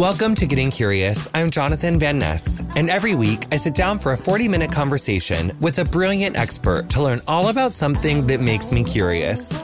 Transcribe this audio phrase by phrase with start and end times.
[0.00, 1.28] Welcome to Getting Curious.
[1.34, 5.54] I'm Jonathan Van Ness, and every week I sit down for a 40 minute conversation
[5.60, 9.54] with a brilliant expert to learn all about something that makes me curious.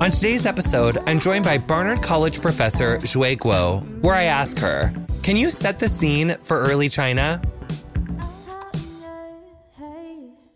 [0.00, 4.90] On today's episode, I'm joined by Barnard College professor Xue Guo, where I ask her,
[5.22, 7.42] Can you set the scene for early China?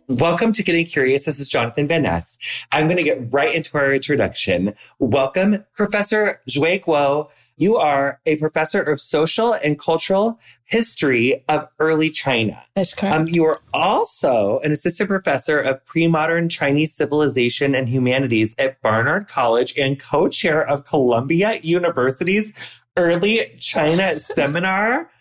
[0.07, 1.25] Welcome to Getting Curious.
[1.25, 2.35] This is Jonathan Van Ness.
[2.71, 4.73] I'm going to get right into our introduction.
[4.97, 7.29] Welcome, Professor Xue Guo.
[7.59, 12.63] You are a professor of social and cultural history of early China.
[12.73, 13.15] That's correct.
[13.15, 19.27] Um, you are also an assistant professor of pre-modern Chinese civilization and humanities at Barnard
[19.27, 22.53] College and co-chair of Columbia University's
[22.95, 25.11] Early China Seminar.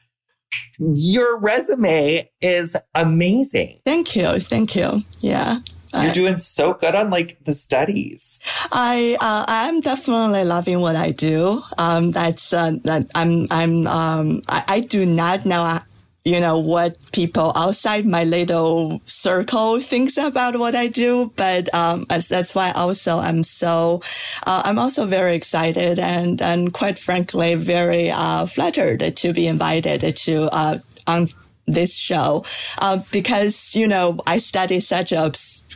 [0.79, 3.81] Your resume is amazing.
[3.85, 4.39] Thank you.
[4.39, 5.03] Thank you.
[5.21, 5.59] Yeah.
[5.95, 8.39] You're doing so good on like the studies.
[8.73, 11.63] I uh, I'm definitely loving what I do.
[11.79, 15.81] Um, that's uh, that I'm I'm um I, I do not know uh,
[16.25, 22.05] you know what people outside my little circle thinks about what I do, but um
[22.09, 24.03] that's why also I'm so
[24.47, 30.17] uh, I'm also very excited and and quite frankly very uh, flattered to be invited
[30.17, 31.29] to uh on
[31.67, 32.45] this show
[32.79, 35.33] uh, because you know I study such a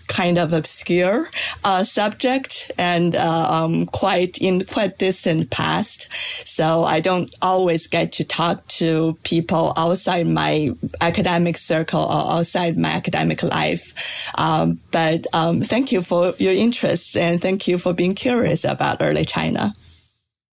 [0.08, 1.28] kind of obscure
[1.64, 6.08] uh, subject and uh, um, quite in quite distant past.
[6.46, 12.76] So I don't always get to talk to people outside my academic circle or outside
[12.76, 14.30] my academic life.
[14.38, 18.98] Um, but um, thank you for your interest and thank you for being curious about
[19.00, 19.74] early China.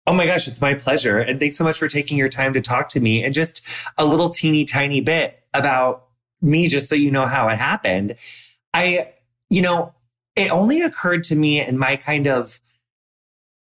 [0.07, 1.19] Oh my gosh, it's my pleasure.
[1.19, 3.63] And thanks so much for taking your time to talk to me and just
[3.99, 6.07] a little teeny tiny bit about
[6.41, 8.15] me, just so you know how it happened.
[8.73, 9.13] I
[9.51, 9.95] you know,
[10.37, 12.61] it only occurred to me in my kind of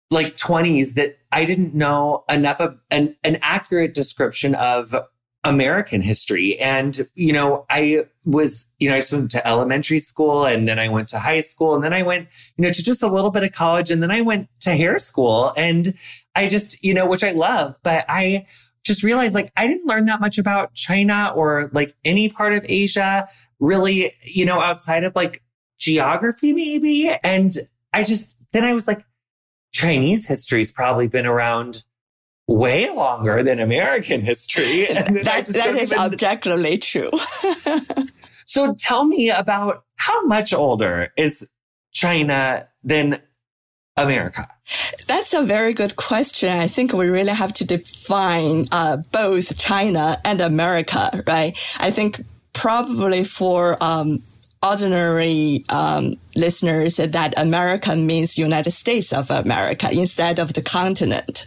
[0.10, 4.96] like 20s that I didn't know enough of an, an accurate description of
[5.44, 6.58] American history.
[6.60, 10.88] And, you know, I was, you know, I went to elementary school and then I
[10.88, 13.44] went to high school and then I went, you know, to just a little bit
[13.44, 15.96] of college and then I went to hair school and
[16.36, 18.46] I just, you know, which I love, but I
[18.84, 22.66] just realized like I didn't learn that much about China or like any part of
[22.68, 23.28] Asia
[23.60, 25.42] really, you know, outside of like
[25.80, 27.10] geography, maybe.
[27.24, 27.54] And
[27.92, 29.04] I just, then I was like,
[29.72, 31.84] Chinese history's probably been around
[32.48, 34.86] way longer than American history.
[34.90, 37.10] that, that is objectively true.
[38.46, 41.46] so tell me about how much older is
[41.92, 43.22] China than
[43.96, 44.48] America?
[45.08, 46.50] That's a very good question.
[46.50, 51.58] I think we really have to define uh, both China and America, right?
[51.80, 52.24] I think
[52.54, 54.20] probably for um,
[54.64, 61.46] ordinary um, listeners that America means United States of America instead of the continent.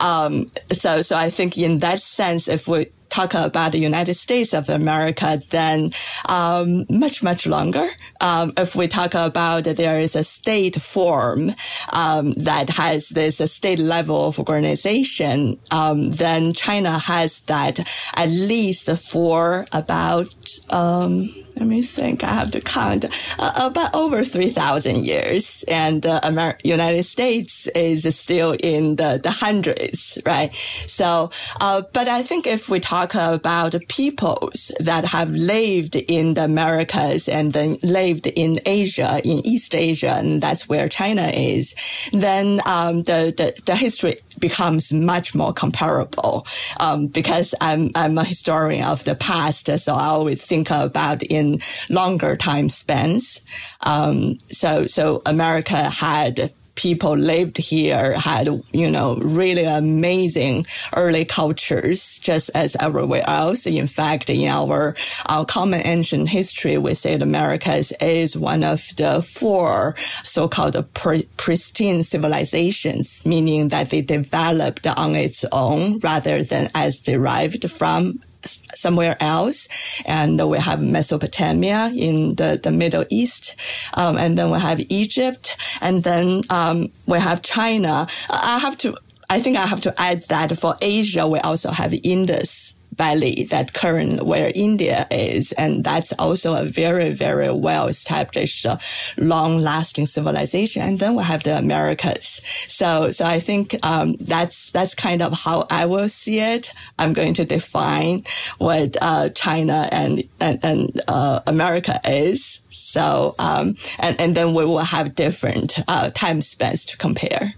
[0.00, 4.54] Um, so, so I think in that sense, if we talk about the United States
[4.54, 5.90] of America, then
[6.28, 7.88] um, much much longer.
[8.20, 11.52] Um, if we talk about there is a state form
[11.92, 17.78] um, that has this state level of organization, um, then China has that
[18.16, 20.34] at least for about
[20.70, 22.22] um, let me think.
[22.22, 23.06] I have to count
[23.38, 29.20] uh, about over three thousand years, and uh, Amer- United States is still in the,
[29.22, 30.54] the hundreds, right?
[30.86, 31.30] So,
[31.60, 37.28] uh, but I think if we talk about peoples that have lived in the Americas
[37.28, 41.74] and then lived in Asia, in East Asia, and that's where China is,
[42.12, 46.46] then um, the, the the history becomes much more comparable
[46.80, 51.60] um, because I'm I'm a historian of the past, so I always think about in
[51.88, 53.40] longer time spans.
[53.82, 62.18] Um, so so America had people lived here had, you know, really amazing early cultures,
[62.18, 63.66] just as everywhere else.
[63.66, 64.94] In fact, in our,
[65.28, 69.94] our common ancient history, we say America is one of the four
[70.24, 78.20] so-called pristine civilizations, meaning that they developed on its own rather than as derived from
[78.46, 79.68] somewhere else.
[80.04, 83.56] And we have Mesopotamia in the, the Middle East.
[83.94, 85.56] Um, and then we have Egypt.
[85.80, 88.06] And then, um, we have China.
[88.30, 88.96] I have to,
[89.28, 93.72] I think I have to add that for Asia, we also have Indus valley that
[93.72, 95.52] current where India is.
[95.52, 98.76] And that's also a very, very well established, uh,
[99.16, 100.82] long lasting civilization.
[100.82, 102.40] And then we have the Americas.
[102.68, 106.72] So, so I think, um, that's, that's kind of how I will see it.
[106.98, 108.24] I'm going to define
[108.58, 112.60] what, uh, China and, and, and, uh, America is.
[112.70, 117.54] So, um, and, and then we will have different, uh, time spans to compare.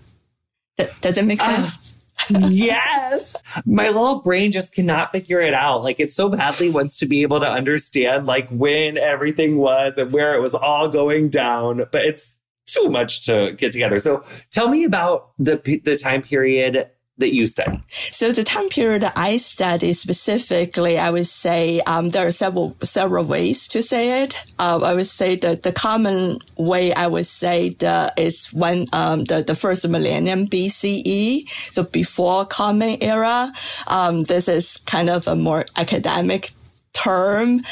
[0.79, 1.98] Th- does that make sense?
[2.31, 3.37] Yes.
[3.65, 5.83] My little brain just cannot figure it out.
[5.83, 10.13] Like it so badly wants to be able to understand like when everything was and
[10.13, 13.99] where it was all going down, but it's too much to get together.
[13.99, 17.81] So tell me about the the time period that you study?
[17.91, 23.25] So the time period I study specifically, I would say um, there are several several
[23.25, 24.35] ways to say it.
[24.59, 29.25] Uh, I would say that the common way I would say the, is when um,
[29.25, 33.53] the the first millennium BCE, so before Common Era.
[33.87, 36.51] Um, this is kind of a more academic
[36.93, 37.63] term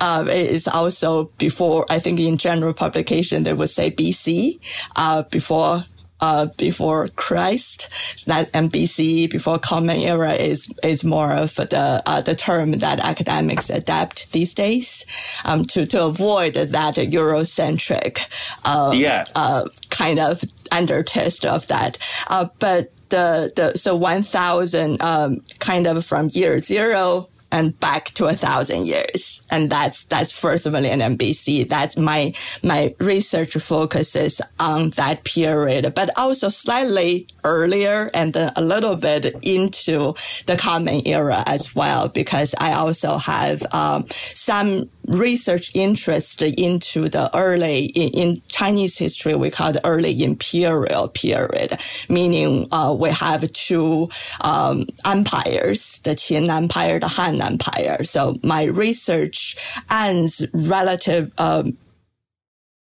[0.00, 4.60] uh, is also before I think in general publication they would say BC
[4.96, 5.84] uh, before
[6.20, 7.88] uh, before Christ.
[8.26, 13.70] That MBC before Common Era is is more of the uh, the term that academics
[13.70, 15.04] adapt these days
[15.44, 18.20] um, to to avoid that Eurocentric
[18.64, 19.30] uh, yes.
[19.34, 21.98] uh, kind of undertest of that.
[22.28, 28.06] Uh, but the the so one thousand um, kind of from year zero and back
[28.14, 29.42] to a thousand years.
[29.50, 31.68] And that's, that's first millennium BC.
[31.68, 38.60] That's my, my research focuses on that period, but also slightly earlier and then a
[38.60, 40.14] little bit into
[40.46, 47.30] the common era as well, because I also have, um, some research interest into the
[47.36, 51.78] early in, in, Chinese history we call the early imperial period,
[52.08, 54.08] meaning uh, we have two
[54.42, 58.04] um, empires: the Qin Empire, the Han Empire.
[58.04, 59.56] So my research
[59.90, 61.32] ends relative.
[61.38, 61.76] Um,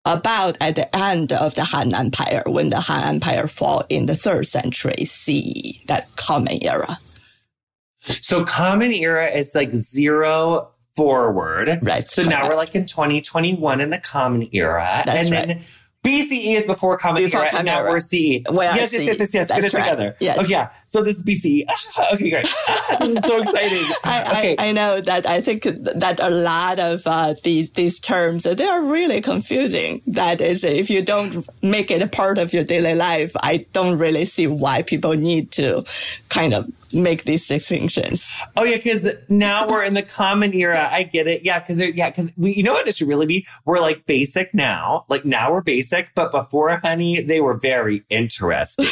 [0.06, 4.18] about at the end of the Han Empire, when the Han Empire fall in the
[4.18, 6.98] third century CE, that Common Era.
[8.22, 11.80] So Common Era is like zero forward.
[11.82, 12.10] Right.
[12.10, 12.42] So correct.
[12.42, 15.04] now we're like in 2021 in the common era.
[15.06, 15.48] That's and right.
[15.48, 15.62] then
[16.04, 17.92] BCE is before Common Before Era, Common and now Era.
[17.92, 18.44] we're CE.
[18.52, 19.48] Well, yes, yes, yes, yes, yes.
[19.48, 19.84] Get it right.
[19.84, 20.16] together.
[20.20, 20.38] Yes.
[20.40, 20.72] Oh, yeah.
[20.94, 21.66] So this is.
[21.68, 22.46] Ah, okay, great.
[22.68, 23.96] Ah, this is so exciting.
[24.04, 24.56] I, okay.
[24.60, 28.64] I, I know that I think that a lot of uh, these these terms they
[28.64, 30.04] are really confusing.
[30.06, 33.98] That is, if you don't make it a part of your daily life, I don't
[33.98, 35.84] really see why people need to
[36.30, 38.32] kind of make these distinctions.
[38.56, 40.88] Oh yeah, because now we're in the common era.
[40.92, 41.44] I get it.
[41.44, 43.48] Yeah, because yeah, because we, you know what it should really be?
[43.66, 45.06] We're like basic now.
[45.10, 48.86] Like now we're basic, but before, honey, they were very interesting.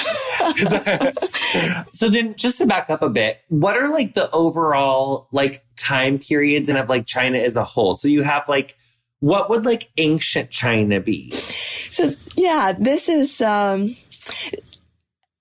[1.91, 6.17] So then, just to back up a bit, what are like the overall like time
[6.19, 7.93] periods and of like China as a whole?
[7.93, 8.77] So you have like.
[9.19, 11.29] What would like ancient China be?
[11.29, 13.95] So yeah, this is um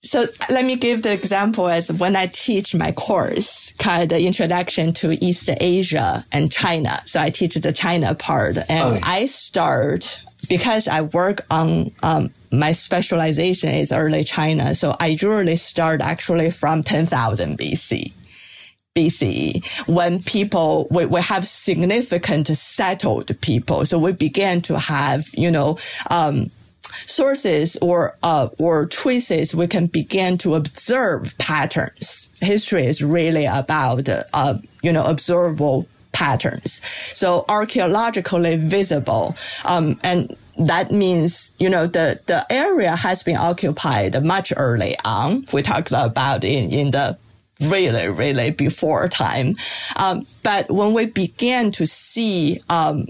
[0.02, 4.92] so let me give the example as when I teach my course called the Introduction
[4.94, 7.00] to East Asia and China.
[7.06, 9.00] So I teach the China part and Oh.
[9.02, 10.14] I start
[10.48, 14.74] because I work on, um, my specialization is early China.
[14.74, 18.12] So I usually start actually from 10,000 BC.
[18.96, 23.86] BCE, when people, we, we have significant settled people.
[23.86, 25.78] So we began to have, you know,
[26.10, 26.50] um,
[27.06, 32.36] sources or uh, or traces, we can begin to observe patterns.
[32.40, 36.80] History is really about uh, you know observable patterns.
[37.16, 40.34] So archaeologically visible, um, and
[40.66, 45.44] that means you know the the area has been occupied much early on.
[45.52, 47.18] We talked about in in the
[47.60, 49.56] really, really before time.
[49.96, 53.04] Um, but when we began to see um,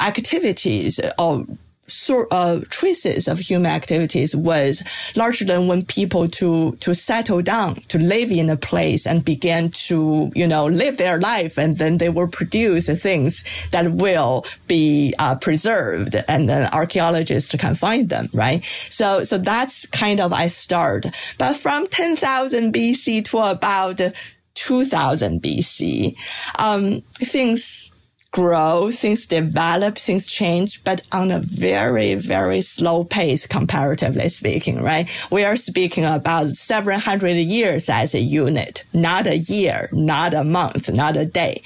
[0.00, 1.44] activities or
[1.90, 4.82] sort of traces of human activities was
[5.16, 9.70] larger than when people to to settle down to live in a place and began
[9.70, 15.14] to you know live their life and then they will produce things that will be
[15.18, 18.64] uh, preserved and then archaeologists can find them right?
[18.88, 21.06] So so that's kind of i start.
[21.38, 24.00] But from 10000 bc to about
[24.54, 26.16] 2000 bc
[26.58, 27.89] um, things
[28.30, 35.08] grow, things develop, things change, but on a very, very slow pace, comparatively speaking, right?
[35.30, 40.92] We are speaking about 700 years as a unit, not a year, not a month,
[40.92, 41.62] not a day.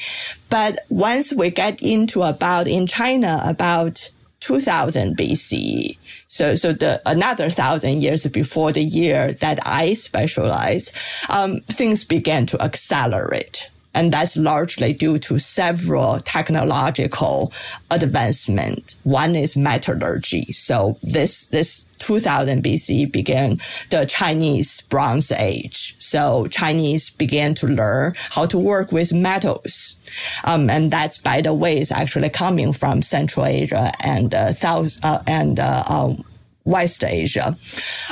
[0.49, 7.49] But once we get into about in China, about 2000 BCE, so, so the another
[7.49, 10.91] thousand years before the year that I specialize,
[11.29, 13.69] um, things began to accelerate.
[13.95, 17.53] And that's largely due to several technological
[17.91, 18.97] advancements.
[19.05, 20.53] One is metallurgy.
[20.53, 23.59] So this, this 2000 BC began
[23.91, 25.97] the Chinese Bronze Age.
[25.99, 29.97] So Chinese began to learn how to work with metals.
[30.45, 34.97] Um, and that's, by the way, is actually coming from Central Asia and uh, South
[35.05, 36.25] uh, and uh, um,
[36.65, 37.57] West Asia.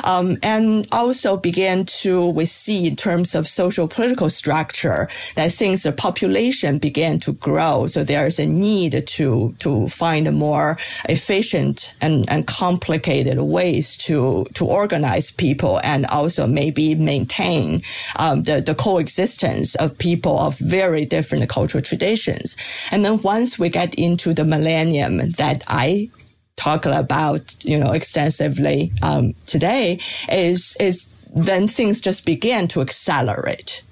[0.04, 5.84] Um, and also began to, we see in terms of social political structure that things,
[5.84, 7.86] the population began to grow.
[7.86, 10.76] So there's a need to, to find more
[11.08, 17.80] efficient and, and complicated ways to, to organize people and also maybe maintain
[18.16, 22.56] um, the, the coexistence of people of very different cultural traditions.
[22.90, 26.10] And then once we get into the millennium that I
[26.56, 29.98] talk about, you know, extensively um, today,
[30.30, 33.82] is is then things just began to accelerate.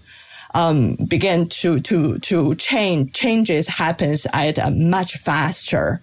[0.53, 6.01] Um, began to to to change changes happens at a much faster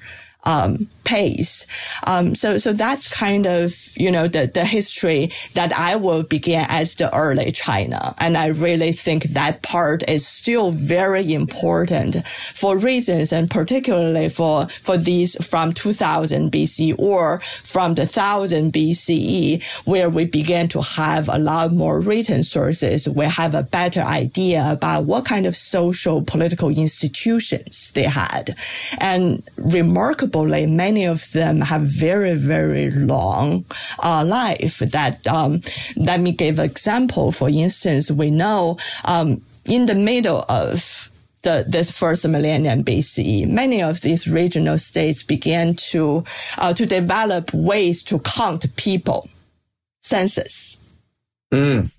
[0.48, 1.66] um, pace.
[2.06, 6.66] Um, so, so that's kind of, you know, the, the history that I will begin
[6.68, 8.16] as the early China.
[8.20, 14.68] And I really think that part is still very important for reasons and particularly for,
[14.68, 21.30] for these from 2000 BC or from the 1000 BCE, where we began to have
[21.30, 23.08] a lot more written sources.
[23.08, 28.56] We have a better idea about what kind of social political institutions they had.
[29.00, 33.65] And remarkable many of them have very, very long
[34.00, 34.79] uh, life.
[34.79, 35.62] That um,
[35.96, 37.32] let me give an example.
[37.32, 41.10] For instance, we know um, in the middle of
[41.44, 46.24] the, this first millennium BCE, many of these regional states began to
[46.58, 49.29] uh, to develop ways to count people,
[50.01, 51.01] census.
[51.51, 51.94] Mm.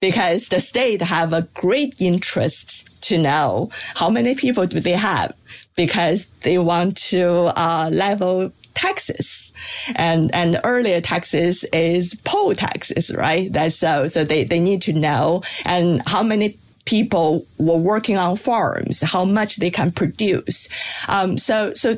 [0.00, 5.32] Because the state have a great interest to know how many people do they have
[5.76, 9.52] because they want to uh, level taxes.
[9.94, 13.52] And and earlier taxes is poll taxes right?
[13.52, 15.42] That's so so they, they need to know.
[15.64, 20.68] And how many people were working on farms how much they can produce.
[21.08, 21.96] Um, so so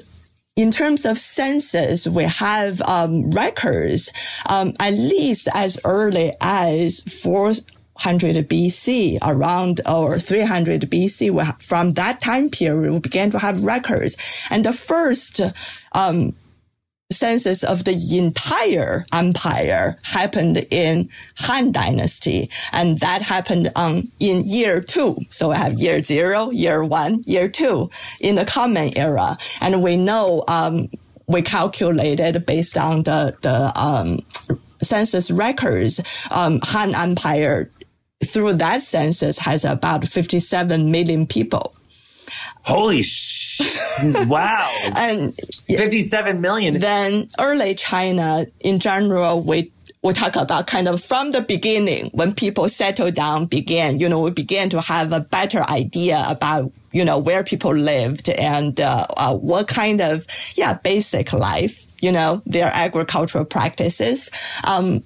[0.57, 4.11] in terms of census, we have um, records
[4.49, 7.61] um, at least as early as fourth
[7.95, 14.17] 100 BC, around or 300 BC, from that time period, we began to have records.
[14.51, 15.41] And the first
[15.93, 16.35] um,
[17.13, 24.81] census of the entire empire happened in Han Dynasty, and that happened um, in year
[24.81, 25.17] two.
[25.31, 29.97] So we have year zero, year one, year two in the Common Era, and we
[29.97, 30.89] know um,
[31.27, 34.19] we calculated based on the the um,
[34.83, 37.71] census records, um, Han Empire
[38.25, 41.75] through that census has about 57 million people.
[42.63, 43.61] Holy sh!
[44.27, 44.71] wow.
[44.97, 45.35] and
[45.69, 46.81] 57 million.
[46.81, 49.71] Then early China in general, we
[50.05, 54.21] we talk about kind of from the beginning when people settle down, began, you know,
[54.21, 59.07] we began to have a better idea about, you know, where people lived and uh,
[59.17, 60.27] uh, what kind of,
[60.57, 64.31] yeah, basic life, you know, their agricultural practices.
[64.67, 65.03] Um,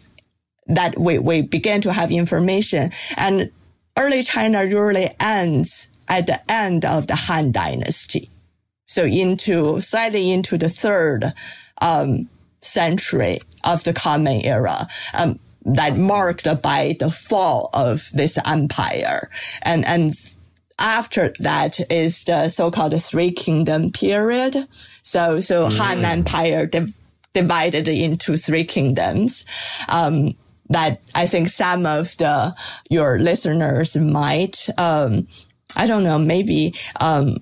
[0.69, 2.91] that we, we began to have information.
[3.17, 3.51] And
[3.97, 8.31] early China usually ends at the end of the Han Dynasty.
[8.87, 11.25] So into, slightly into the third,
[11.83, 12.29] um,
[12.61, 14.87] century of the Common Era.
[15.15, 19.29] Um, that marked by the fall of this empire.
[19.63, 20.15] And, and
[20.79, 24.57] after that is the so-called three kingdom period.
[25.03, 25.77] So, so mm.
[25.77, 26.97] Han Empire div-
[27.35, 29.45] divided into three kingdoms.
[29.89, 30.37] Um,
[30.71, 32.55] that I think some of the
[32.91, 35.27] your listeners might um,
[35.77, 37.39] I don't know maybe um,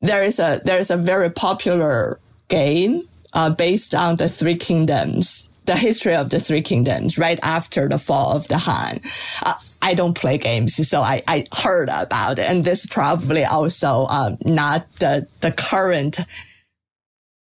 [0.00, 5.48] there is a there is a very popular game uh, based on the three kingdoms
[5.66, 9.00] the history of the three kingdoms right after the fall of the Han
[9.44, 12.48] uh, I don't play games, so I, I heard about it.
[12.48, 16.18] And this probably also um, not the, the current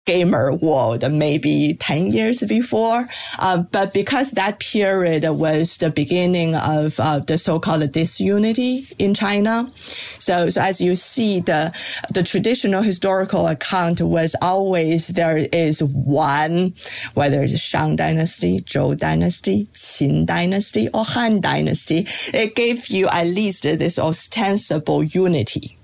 [0.05, 3.07] gamer world maybe 10 years before.
[3.39, 9.69] Uh, but because that period was the beginning of uh, the so-called disunity in China.
[9.73, 11.73] So, so as you see, the,
[12.13, 16.73] the traditional historical account was always there is one,
[17.13, 22.07] whether it's Shang dynasty, Zhou dynasty, Qin dynasty, or Han dynasty.
[22.33, 25.77] It gave you at least this ostensible unity.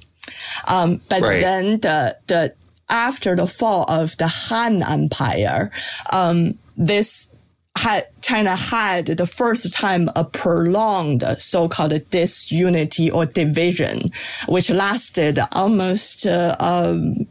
[0.67, 1.39] Um, but right.
[1.39, 2.53] then the, the,
[2.89, 5.71] after the fall of the Han Empire,
[6.11, 7.33] um, this
[7.77, 14.01] had, China had the first time a prolonged so-called disunity or division,
[14.47, 17.27] which lasted almost uh, um,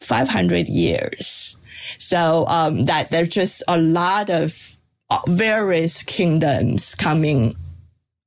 [0.00, 1.56] 500 years.
[1.98, 4.80] So um, that there's just a lot of
[5.10, 7.56] uh, various kingdoms coming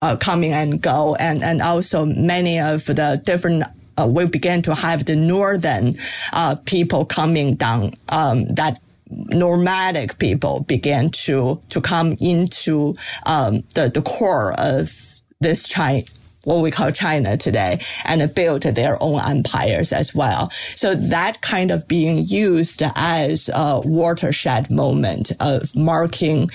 [0.01, 3.63] uh, coming and go, and and also many of the different
[3.97, 5.93] uh, we began to have the northern
[6.33, 13.89] uh, people coming down um, that nomadic people began to to come into um, the
[13.89, 16.03] the core of this China
[16.45, 20.51] what we call China today and built their own empires as well.
[20.75, 26.51] So that kind of being used as a watershed moment of marking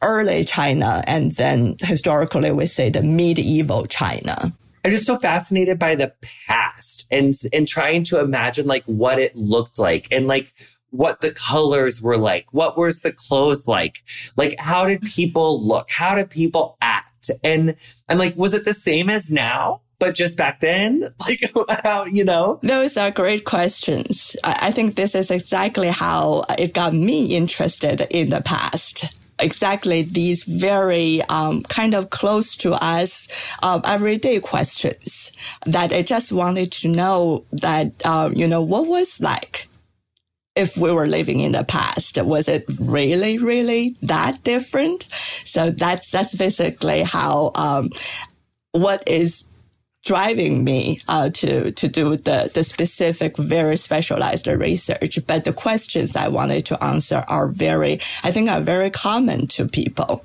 [0.00, 4.52] early China and then historically we say the medieval China.
[4.84, 6.12] I'm just so fascinated by the
[6.46, 10.52] past and and trying to imagine like what it looked like and like
[10.90, 12.46] what the colors were like.
[12.50, 14.02] What was the clothes like?
[14.36, 15.90] Like how did people look?
[15.90, 17.30] How did people act?
[17.44, 17.76] And
[18.08, 19.82] I'm like, was it the same as now?
[20.00, 21.52] But just back then, like
[21.84, 22.58] how, you know?
[22.64, 24.36] Those are great questions.
[24.42, 29.04] I think this is exactly how it got me interested in the past
[29.42, 33.28] exactly these very um, kind of close to us
[33.62, 35.32] uh, everyday questions
[35.66, 39.66] that I just wanted to know that, uh, you know, what was like
[40.54, 45.06] if we were living in the past, was it really, really that different?
[45.44, 47.90] So that's, that's basically how, um,
[48.72, 49.44] what is
[50.04, 55.18] driving me uh, to to do the the specific, very specialized research.
[55.26, 59.66] But the questions I wanted to answer are very, I think, are very common to
[59.66, 60.24] people.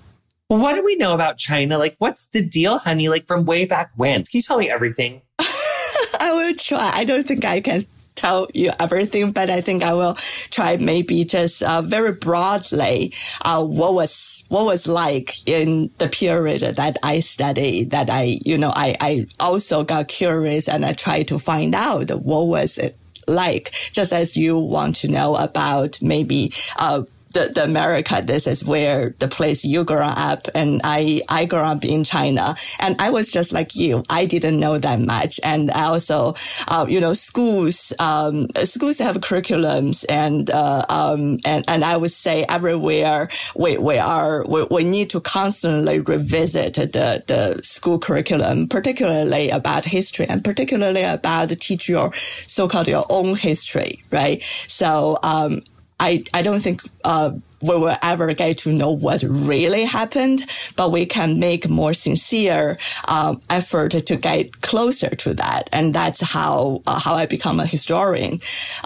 [0.50, 1.78] Well, what do we know about China?
[1.78, 3.10] Like, what's the deal, honey?
[3.10, 4.24] Like from way back when?
[4.24, 5.22] Can you tell me everything?
[5.40, 6.92] I will try.
[6.94, 7.82] I don't think I can
[8.18, 10.16] tell you everything, but I think I will
[10.50, 13.14] try maybe just uh, very broadly
[13.46, 17.92] uh, what was what was like in the period that I studied.
[17.92, 22.10] That I, you know, I I also got curious and I tried to find out
[22.12, 22.98] what was it
[23.28, 27.04] like, just as you want to know about maybe uh,
[27.34, 31.60] the, the America, this is where the place you grew up and I, I grew
[31.60, 34.04] up in China and I was just like you.
[34.10, 35.40] I didn't know that much.
[35.44, 36.36] And I also,
[36.68, 42.12] uh, you know, schools, um, schools have curriculums and, uh, um, and, and I would
[42.12, 48.68] say everywhere we, we are, we, we need to constantly revisit the, the school curriculum,
[48.68, 54.44] particularly about history and particularly about teach your so-called your own history, right?
[54.68, 55.62] So, um,
[56.00, 57.32] I, I don't think uh,
[57.62, 62.78] we will ever get to know what really happened, but we can make more sincere
[63.08, 67.66] um, effort to get closer to that, and that's how uh, how I become a
[67.66, 68.38] historian.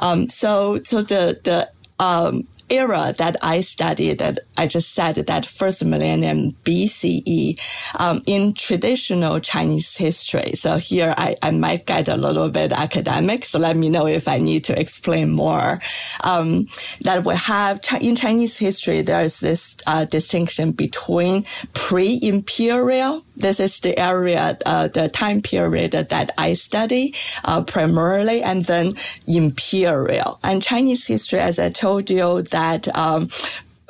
[0.02, 1.70] Um, so so the the
[2.00, 7.60] um, era that I studied, that I just said that first millennium BCE,
[8.00, 10.54] um, in traditional Chinese history.
[10.54, 13.46] So here I, I might get a little bit academic.
[13.46, 15.80] So let me know if I need to explain more.
[16.24, 16.68] Um,
[17.02, 23.24] that we have in Chinese history, there's this uh, distinction between pre-imperial.
[23.36, 28.94] This is the area, uh, the time period that I study uh, primarily, and then
[29.28, 30.40] imperial.
[30.44, 33.30] And Chinese history, as I told you, that that um,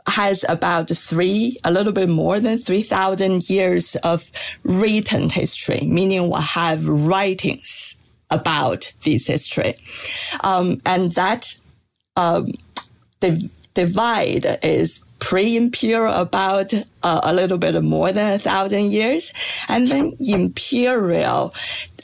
[0.07, 4.31] has about three, a little bit more than 3,000 years of
[4.63, 7.97] written history, meaning we have writings
[8.29, 9.75] about this history.
[10.43, 11.55] Um, and that
[12.15, 12.51] um,
[13.19, 19.33] the divide is pre-imperial about uh, a little bit more than a thousand years,
[19.67, 21.53] and then imperial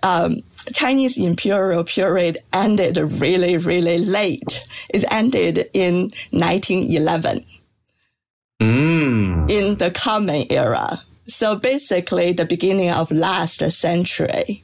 [0.04, 4.66] um, Chinese imperial period ended really, really late.
[4.90, 7.44] It ended in 1911.
[8.62, 9.50] Mm.
[9.50, 11.00] In the Common Era.
[11.28, 14.64] So basically the beginning of last century.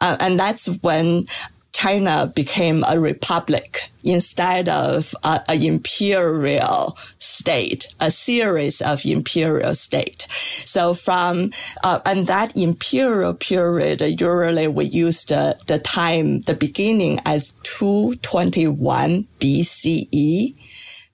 [0.00, 1.26] Uh, and that's when
[1.72, 10.26] China became a republic instead of an imperial state, a series of imperial state.
[10.64, 11.52] So from,
[11.84, 19.28] uh, and that imperial period, usually we use the, the time, the beginning as 221
[19.38, 20.56] BCE.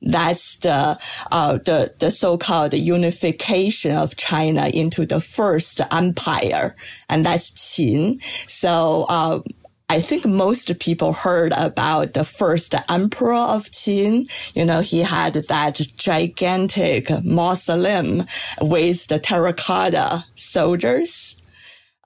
[0.02, 0.98] That's the
[1.32, 6.76] uh, the the so-called unification of China into the first empire,
[7.08, 8.20] and that's Qin.
[8.46, 9.40] So uh,
[9.88, 14.26] I think most people heard about the first emperor of Qin.
[14.54, 18.24] You know, he had that gigantic mausoleum
[18.60, 21.40] with the terracotta soldiers.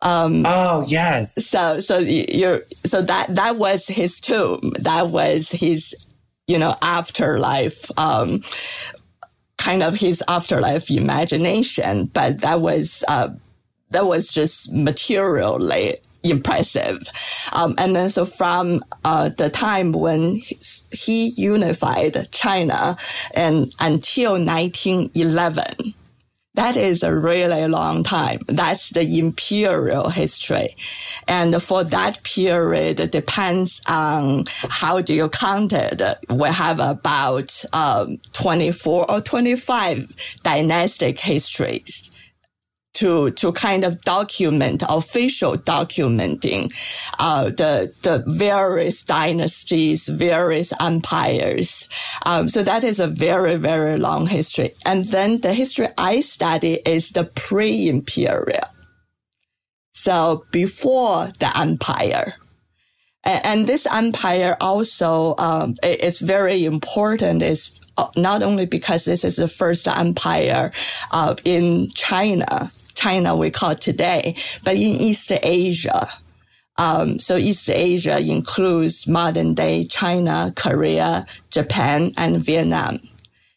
[0.03, 1.45] Um, oh yes.
[1.47, 4.73] So so you're so that that was his tomb.
[4.79, 5.95] That was his
[6.47, 7.91] you know afterlife.
[7.99, 8.43] Um,
[9.57, 13.29] kind of his afterlife imagination, but that was uh,
[13.91, 17.09] that was just materially impressive.
[17.53, 20.41] Um, and then so from uh, the time when
[20.93, 22.97] he, unified China
[23.35, 25.95] and until 1911,
[26.55, 28.41] That is a really long time.
[28.47, 30.77] That's the imperial history.
[31.29, 36.03] And for that period, depends on how do you count it.
[36.29, 42.11] We have about um, 24 or 25 dynastic histories
[42.95, 46.73] to to kind of document official documenting
[47.19, 51.89] uh, the the various dynasties, various empires.
[52.27, 54.73] Um, so that is a very very long history.
[54.85, 58.69] And then the history I study is the pre-imperial.
[59.93, 62.35] So before the empire.
[63.23, 67.43] And, this empire also um, is very important.
[67.43, 70.73] Is uh, not only because this is the first empire
[71.13, 76.07] uh, in China, China we call today, but in East Asia.
[76.77, 82.99] Um, so East Asia includes modern day China, Korea, Japan, and Vietnam.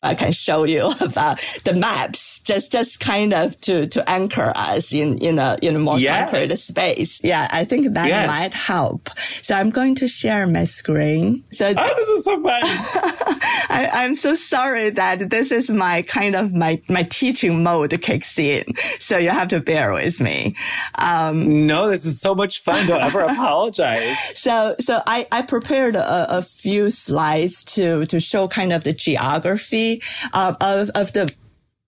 [0.02, 4.94] I can show you about the maps, just just kind of to to anchor us
[4.94, 6.30] in in a in a more yes.
[6.30, 7.22] concrete space.
[7.24, 8.28] Yeah, I think that yes.
[8.28, 9.10] might help.
[9.42, 11.44] So I'm going to share my screen.
[11.50, 12.62] So oh, this is so fun.
[13.70, 18.38] I, am so sorry that this is my kind of my my teaching mode kicks
[18.38, 18.66] in.
[19.00, 20.56] So you have to bear with me.
[20.96, 22.88] Um, no, this is so much fun.
[22.88, 24.04] Don't ever apologize.
[24.44, 28.92] So so I I prepared a, a few slides to to show kind of the
[28.92, 30.02] geography
[30.34, 31.34] uh, of, of the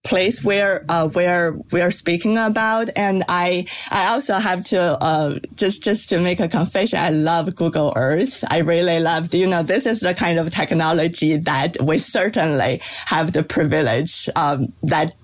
[0.06, 2.90] place where uh, where we're speaking about.
[2.96, 7.56] And i i also have to uh, just just to make a confession i love
[7.56, 8.44] google earth.
[8.50, 13.34] I really love you know this is the kind of technology that we certainly have
[13.34, 15.16] the privilege um, that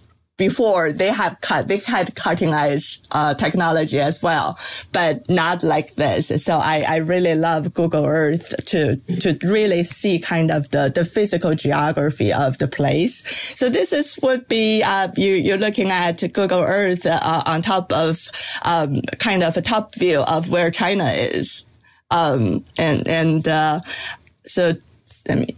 [0.42, 4.58] before they have cut, they had cutting edge uh, technology as well,
[4.92, 6.30] but not like this.
[6.44, 11.06] So I, I really love Google Earth to, to really see kind of the, the
[11.06, 13.22] physical geography of the place.
[13.56, 17.94] So this is would be, uh, you, you're looking at Google Earth uh, on top
[17.94, 18.28] of,
[18.66, 21.66] um, kind of a top view of where China is.
[22.10, 23.82] Um, and, and, uh,
[24.48, 24.74] so
[25.30, 25.56] let me,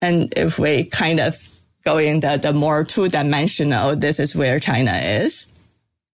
[0.00, 1.51] and if we kind of
[1.84, 5.46] going the, the more two dimensional, this is where China is.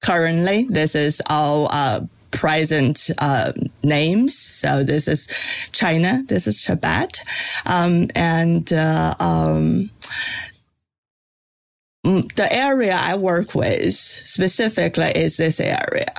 [0.03, 2.01] Currently, this is all uh,
[2.31, 3.53] present uh,
[3.83, 4.37] names.
[4.39, 5.29] So this is
[5.73, 7.21] China, this is Tibet,
[7.67, 9.91] um, and uh, um,
[12.07, 16.15] mm, the area I work with specifically is this area.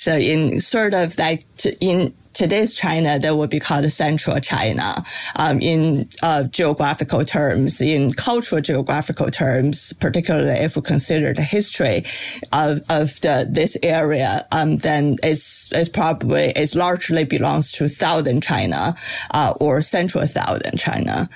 [0.00, 1.44] So in sort of like
[1.82, 4.94] in today's China, that would be called Central China.
[5.36, 12.04] Um, in uh, geographical terms, in cultural geographical terms, particularly if we consider the history
[12.50, 18.40] of, of the, this area, um, then it's, it's probably, it largely belongs to Southern
[18.40, 18.94] China,
[19.32, 21.28] uh, or Central Southern China.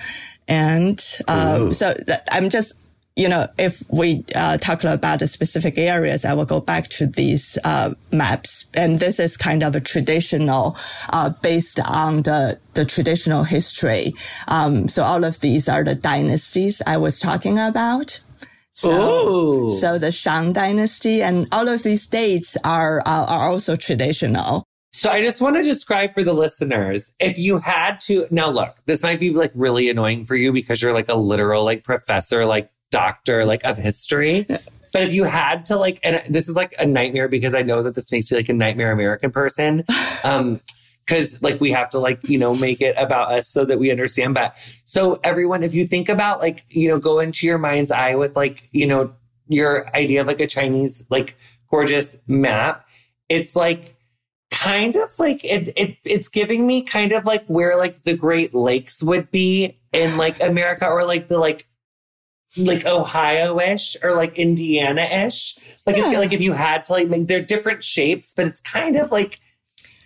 [0.48, 1.94] And, um, so
[2.31, 2.77] I'm just
[3.16, 7.07] you know, if we uh, talk about the specific areas, I will go back to
[7.07, 8.66] these uh, maps.
[8.74, 10.77] And this is kind of a traditional,
[11.12, 14.14] uh, based on the, the traditional history.
[14.48, 18.20] Um, so all of these are the dynasties I was talking about.
[18.72, 24.64] So, so the Shang dynasty and all of these dates are, are, are also traditional.
[24.92, 28.77] So I just want to describe for the listeners, if you had to, now look,
[28.87, 32.44] this might be like really annoying for you because you're like a literal like professor,
[32.46, 34.46] like doctor like of history.
[34.92, 37.83] But if you had to like, and this is like a nightmare because I know
[37.83, 39.85] that this makes me like a nightmare American person.
[40.22, 40.61] Um,
[41.07, 43.90] cause like we have to like, you know, make it about us so that we
[43.90, 44.35] understand.
[44.35, 48.14] But so everyone, if you think about like, you know, go into your mind's eye
[48.14, 49.12] with like, you know,
[49.48, 51.37] your idea of like a Chinese, like
[51.68, 52.88] gorgeous map,
[53.28, 53.96] it's like,
[54.50, 58.54] kind of like it, it it's giving me kind of like where like the Great
[58.54, 61.66] Lakes would be in like America or like the like
[62.57, 65.57] like Ohio-ish or like Indiana-ish.
[65.87, 66.11] Like yeah.
[66.11, 69.11] if like if you had to like make they're different shapes, but it's kind of
[69.11, 69.40] like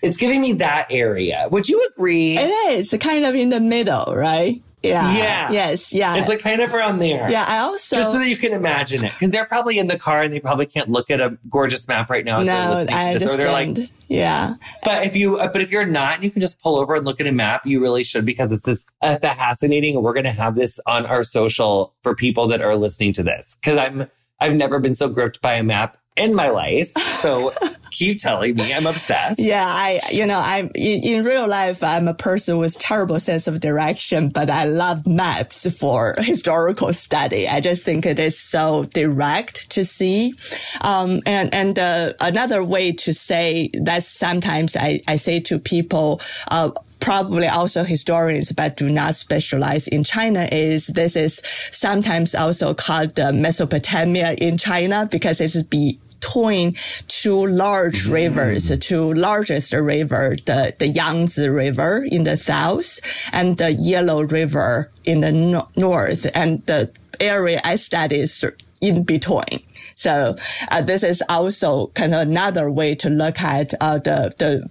[0.03, 1.49] it's giving me that area.
[1.51, 2.39] Would you agree?
[2.39, 4.63] It is kind of in the middle, right?
[4.83, 5.17] Yeah.
[5.17, 5.51] Yeah.
[5.51, 5.93] Yes.
[5.93, 6.17] Yeah.
[6.17, 7.31] It's like kind of around there.
[7.31, 7.45] Yeah.
[7.49, 10.23] I also just so that you can imagine it because they're probably in the car
[10.23, 12.43] and they probably can't look at a gorgeous map right now.
[12.43, 13.23] No, I understand.
[13.23, 13.77] So they're like,
[14.09, 14.55] yeah.
[14.85, 17.27] But if you, but if you're not, you can just pull over and look at
[17.27, 17.67] a map.
[17.67, 21.07] You really should because it's this uh, fascinating, and we're going to have this on
[21.07, 24.07] our social for people that are listening to this because I'm.
[24.41, 26.89] I've never been so gripped by a map in my life.
[26.89, 27.53] So
[27.91, 29.41] keep telling me I'm obsessed.
[29.41, 33.47] Yeah, I, you know, I'm in, in, real life, I'm a person with terrible sense
[33.47, 37.49] of direction, but I love maps for historical study.
[37.49, 40.35] I just think it is so direct to see.
[40.83, 46.21] Um, and, and, uh, another way to say that sometimes I, I say to people,
[46.51, 52.75] uh, probably also historians, but do not specialize in China is this is sometimes also
[52.75, 56.75] called the Mesopotamia in China because it is be between
[57.09, 58.13] two large mm-hmm.
[58.13, 63.01] rivers, two largest river, the, the Yangtze River in the south
[63.33, 66.27] and the Yellow River in the no- north.
[66.35, 68.45] And the area I study is
[68.81, 69.63] in between.
[69.97, 70.37] So
[70.71, 74.69] uh, this is also kind of another way to look at uh, the the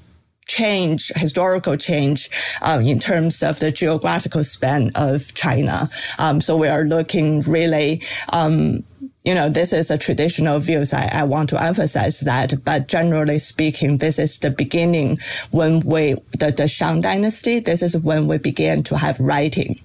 [0.48, 2.30] change, historical change,
[2.62, 5.89] um, in terms of the geographical span of China.
[6.20, 8.86] Um, so we are looking really, um,
[9.28, 10.86] you know, this is a traditional view.
[10.86, 12.63] So I, I, want to emphasize that.
[12.63, 15.20] But generally speaking, this is the beginning
[15.52, 19.82] when we, the, the Shang dynasty, this is when we began to have writing.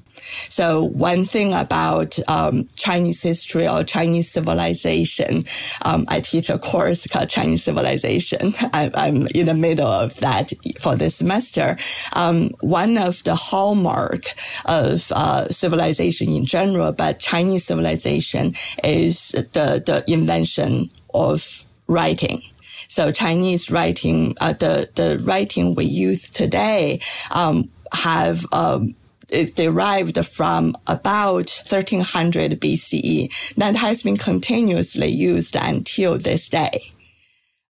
[0.48, 5.44] So one thing about um, Chinese history or Chinese civilization,
[5.82, 8.54] um, I teach a course called Chinese civilization.
[8.72, 11.76] I, am in the middle of that for this semester.
[12.12, 14.32] Um, one of the hallmark
[14.64, 22.42] of uh, civilization in general, but Chinese civilization is the the invention of writing.
[22.88, 28.94] So Chinese writing, uh, the the writing we use today, um, have um,
[29.32, 36.78] it derived from about 1300 BCE that has been continuously used until this day.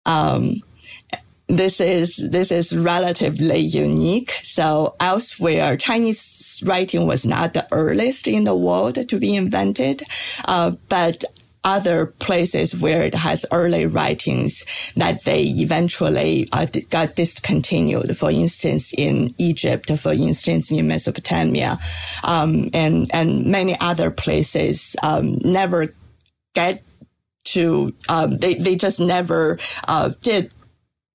[0.06, 0.62] Um,
[1.48, 4.32] this is this is relatively unique.
[4.42, 10.02] So elsewhere, Chinese writing was not the earliest in the world to be invented,
[10.46, 11.24] uh, but
[11.64, 14.64] other places where it has early writings
[14.96, 18.16] that they eventually uh, got discontinued.
[18.16, 21.76] For instance, in Egypt, for instance, in Mesopotamia,
[22.24, 25.92] um, and and many other places um, never
[26.54, 26.82] get
[27.46, 27.94] to.
[28.08, 30.52] Um, they they just never uh, did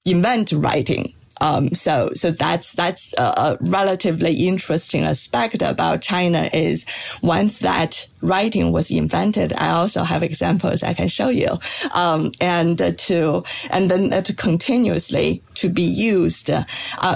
[0.06, 1.14] invent writing.
[1.42, 6.86] Um, so, so that's, that's a, a, relatively interesting aspect about China is
[7.22, 11.60] once that writing was invented, I also have examples I can show you.
[11.94, 16.50] Um, and uh, to, and then to continuously to be used.
[16.50, 16.64] Uh,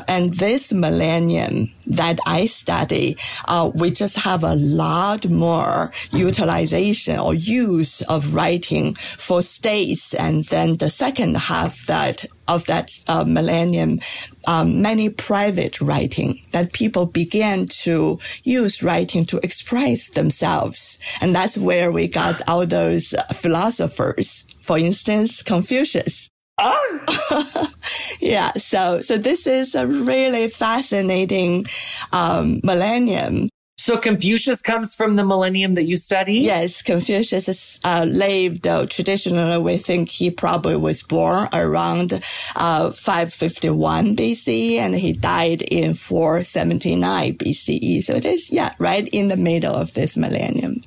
[0.07, 3.17] and this millennium that I study,
[3.47, 10.13] uh, we just have a lot more utilization or use of writing for states.
[10.13, 13.99] And then the second half that of that uh, millennium,
[14.47, 20.96] um, many private writing that people began to use writing to express themselves.
[21.21, 24.45] And that's where we got all those philosophers.
[24.61, 26.29] For instance, Confucius.
[26.57, 27.67] Oh.
[28.19, 28.51] yeah.
[28.53, 31.65] So, so this is a really fascinating,
[32.11, 33.49] um, millennium
[33.87, 36.39] so Confucius comes from the millennium that you study?
[36.39, 42.21] Yes, Confucius is, uh, lived, uh, traditionally we think he probably was born around,
[42.57, 48.03] uh, 551 BC and he died in 479 BCE.
[48.03, 50.83] So it is, yeah, right in the middle of this millennium.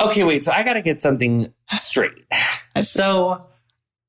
[0.00, 0.42] Okay, wait.
[0.42, 2.24] So I got to get something straight.
[2.82, 3.46] so,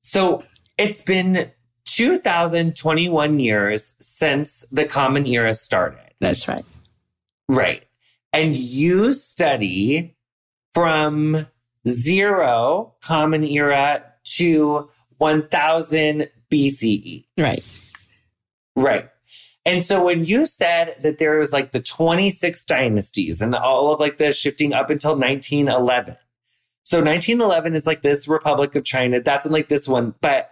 [0.02, 0.42] so
[0.76, 1.52] it's been
[1.84, 6.10] 2021 years since the Common Era started.
[6.18, 6.64] That's right.
[7.48, 7.85] Right
[8.36, 10.16] and you study
[10.74, 11.46] from
[11.88, 17.26] zero common era to 1000 BCE.
[17.38, 17.92] Right.
[18.74, 19.08] Right.
[19.64, 24.00] And so when you said that there was like the 26 dynasties and all of
[24.00, 26.16] like the shifting up until 1911.
[26.82, 29.20] So 1911 is like this Republic of China.
[29.20, 30.50] That's in like this one, but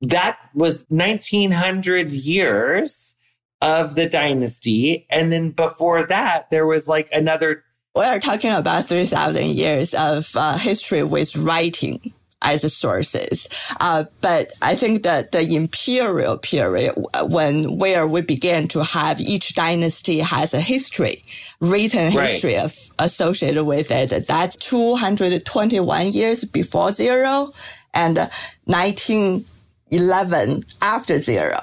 [0.00, 3.14] that was 1900 years
[3.60, 5.06] of the dynasty.
[5.10, 7.64] And then before that, there was like another.
[7.94, 13.48] We're talking about 3,000 years of uh, history with writing as sources.
[13.80, 19.54] Uh, but I think that the imperial period, when where we began to have each
[19.54, 21.24] dynasty has a history,
[21.60, 22.64] written history right.
[22.64, 27.52] of, associated with it, that's 221 years before zero
[27.92, 28.18] and
[28.66, 31.58] 1911 after zero.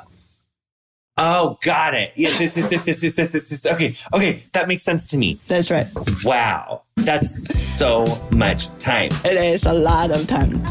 [1.17, 2.11] Oh, got it.
[2.15, 3.65] Yes, this, this, this, this, this, this, this, this.
[3.65, 5.35] Okay, okay, that makes sense to me.
[5.47, 5.87] That's right.
[6.25, 9.11] Wow, that's so much time.
[9.23, 10.61] It is a lot of time.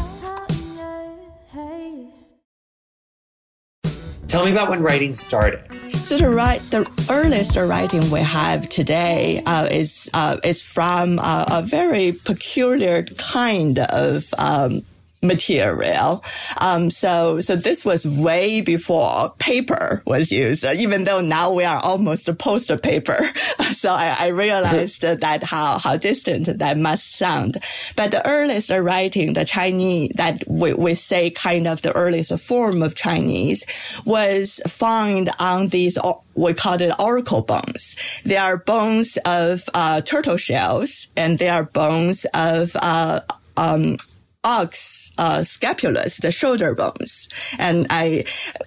[4.27, 5.63] Tell me about when writing started.
[5.93, 11.45] So the right, the earliest writing we have today uh, is uh, is from uh,
[11.49, 14.83] a very peculiar kind of um,
[15.27, 16.23] material.
[16.57, 21.81] Um, so, so this was way before paper was used, even though now we are
[21.83, 23.17] almost a post paper.
[23.73, 27.57] so I, I realized that how, how distant that must sound.
[27.95, 32.81] But the earliest writing, the Chinese, that we, we say kind of the earliest form
[32.81, 33.65] of Chinese
[34.05, 35.97] was found on these,
[36.35, 37.95] we call it oracle bones.
[38.23, 43.21] They are bones of, uh, turtle shells and they are bones of, uh,
[43.57, 43.97] um,
[44.43, 47.29] ox uh, scapulus, the shoulder bones.
[47.57, 48.23] And I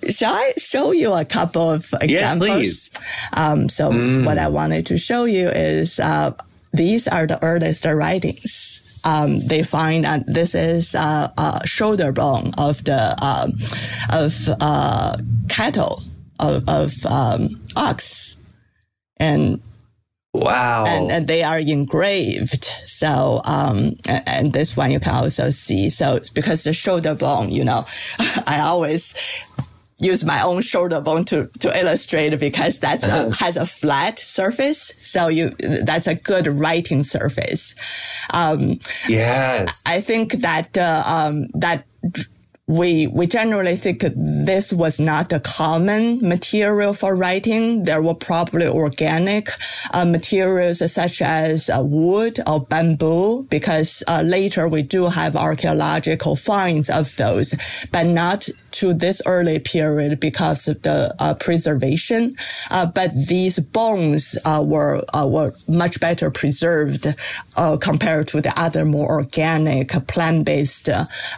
[0.08, 2.48] shall I show you a couple of examples?
[2.48, 2.90] Yes, please.
[3.36, 4.24] Um, so mm.
[4.24, 6.32] what I wanted to show you is uh,
[6.72, 9.00] these are the earliest writings.
[9.04, 13.52] Um, they find that this is uh, a shoulder bone of the um,
[14.12, 15.16] of uh,
[15.48, 16.02] cattle
[16.40, 18.36] of, of um, ox,
[19.18, 19.60] and
[20.34, 20.84] Wow.
[20.86, 22.70] And, and, they are engraved.
[22.86, 25.88] So, um, and, and, this one you can also see.
[25.88, 27.86] So because the shoulder bone, you know,
[28.46, 29.14] I always
[29.98, 34.92] use my own shoulder bone to, to illustrate because that's a, has a flat surface.
[35.02, 37.74] So you, that's a good writing surface.
[38.30, 39.82] Um, yes.
[39.86, 41.84] I think that, uh, um, that
[42.68, 47.84] we we generally think this was not a common material for writing.
[47.84, 49.48] There were probably organic
[49.94, 56.36] uh, materials such as uh, wood or bamboo, because uh, later we do have archaeological
[56.36, 57.54] finds of those,
[57.90, 58.48] but not
[58.78, 62.34] to this early period because of the uh, preservation.
[62.70, 67.14] Uh, but these bones uh, were were much better preserved
[67.80, 70.88] compared to the other more organic plant based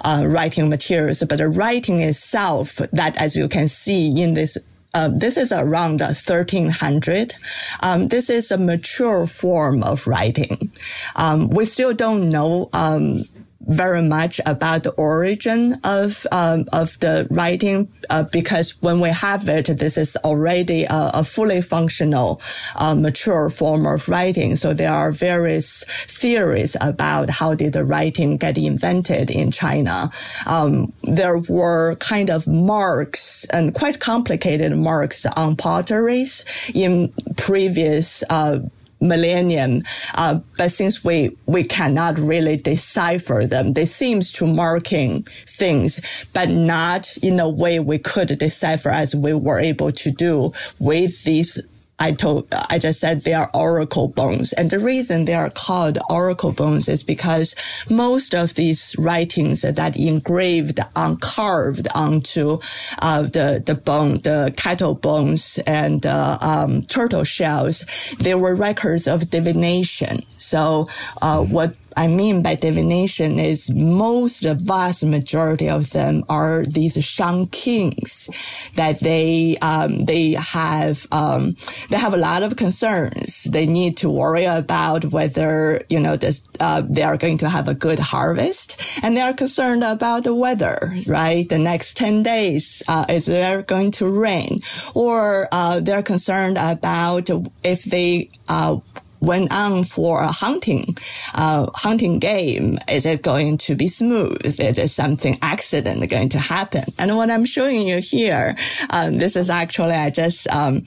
[0.05, 4.59] writing materials but the writing itself, that as you can see in this
[4.92, 7.35] uh, this is around 1300.
[7.81, 10.72] Um, this is a mature form of writing.
[11.14, 13.22] Um, we still don't know um,
[13.62, 19.49] very much about the origin of um, of the writing uh, because when we have
[19.49, 22.40] it, this is already a, a fully functional,
[22.77, 24.57] uh, mature form of writing.
[24.57, 30.11] So there are various theories about how did the writing get invented in China.
[30.46, 36.44] Um, there were kind of marks and quite complicated marks on potteries
[36.75, 38.61] in previous uh,
[39.00, 39.82] millennium.
[40.14, 46.00] Uh, but since we, we cannot really decipher them, they seems to marking things,
[46.32, 51.24] but not in a way we could decipher as we were able to do with
[51.24, 51.58] these
[52.00, 54.54] I told, I just said they are oracle bones.
[54.54, 57.54] And the reason they are called oracle bones is because
[57.90, 62.58] most of these writings that engraved on carved onto
[63.02, 67.84] uh, the, the bone, the cattle bones and uh, um, turtle shells,
[68.20, 70.20] they were records of divination.
[70.40, 70.88] So
[71.22, 77.03] uh, what I mean by divination is most, the vast majority of them are these
[77.05, 78.31] Shang kings
[78.74, 81.57] that they, um, they have, um,
[81.88, 83.44] they have a lot of concerns.
[83.44, 87.68] They need to worry about whether, you know, this, uh, they are going to have
[87.68, 91.48] a good harvest and they are concerned about the weather, right?
[91.48, 94.59] The next 10 days, uh, is there going to rain
[94.94, 97.29] or, uh, they're concerned about
[97.64, 98.79] if they, uh,
[99.20, 100.94] went on for a hunting,
[101.35, 102.78] uh, hunting game.
[102.90, 104.38] Is it going to be smooth?
[104.61, 106.85] Is something accident going to happen?
[106.98, 108.56] And what I'm showing you here,
[108.90, 110.85] um, this is actually, I just, um,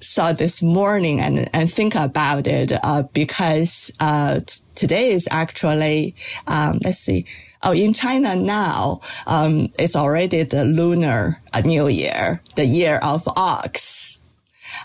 [0.00, 6.14] saw this morning and, and think about it, uh, because, uh, t- today is actually,
[6.46, 7.26] um, let's see,
[7.64, 13.22] Oh, in China now, um, it's already the lunar uh, new year, the year of
[13.36, 14.11] ox.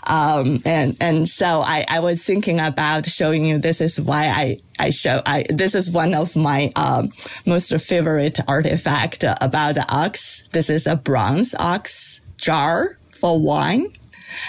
[0.06, 4.58] Um, and, and so I, I was thinking about showing you this is why I,
[4.78, 7.10] I show, I, this is one of my, um,
[7.46, 10.46] most favorite artifact about the ox.
[10.52, 13.88] This is a bronze ox jar for wine.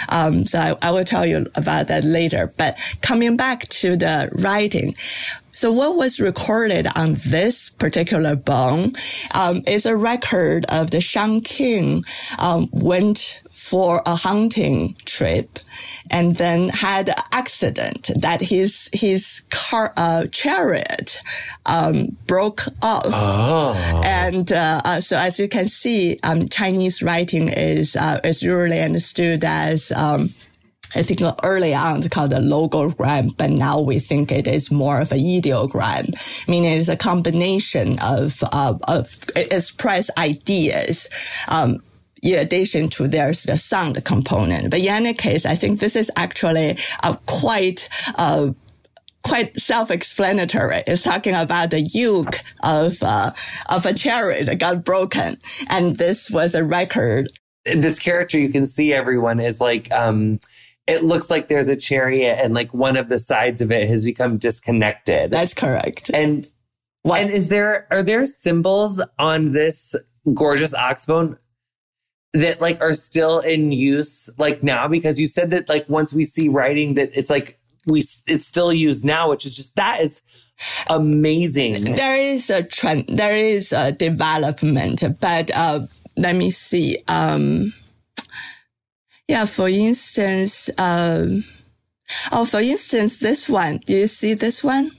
[0.10, 2.52] Um, so I, I, will tell you about that later.
[2.58, 4.96] But coming back to the writing,
[5.60, 8.94] so what was recorded on this particular bone
[9.36, 12.06] um, is a record of the Shang King
[12.38, 15.60] um, went for a hunting trip
[16.10, 21.20] and then had an accident that his his car uh, chariot
[21.66, 24.02] um, broke off oh.
[24.06, 28.80] and uh, uh, so as you can see um, Chinese writing is uh, is usually
[28.80, 30.30] understood as um,
[30.96, 35.02] I think early on it's called a logogram, but now we think it is more
[35.02, 36.14] of an ideogram,
[36.48, 41.08] meaning it's a combination of, uh, of express ideas.
[41.48, 41.82] Um,
[42.22, 44.72] in addition to there's the sound component.
[44.72, 48.52] But in any case, I think this is actually a quite, uh,
[49.24, 50.84] quite self-explanatory.
[50.88, 53.32] It's talking about the yoke of uh,
[53.70, 55.38] of a chariot that got broken,
[55.70, 57.28] and this was a record.
[57.66, 60.40] This character you can see everyone is like um
[60.90, 64.04] it looks like there's a chariot and like one of the sides of it has
[64.04, 65.32] become disconnected.
[65.32, 66.10] That's correct.
[66.14, 66.50] And
[67.04, 67.22] what?
[67.22, 69.96] and is there are there symbols on this
[70.34, 71.38] gorgeous oxbone
[72.34, 76.26] that like are still in use like now because you said that like once we
[76.26, 80.22] see writing that it's like we it's still used now which is just that is
[80.88, 85.80] amazing there is a trend there is a development but uh
[86.18, 87.74] let me see um
[89.30, 91.46] yeah for instance um
[92.34, 94.92] oh for instance this one do you see this one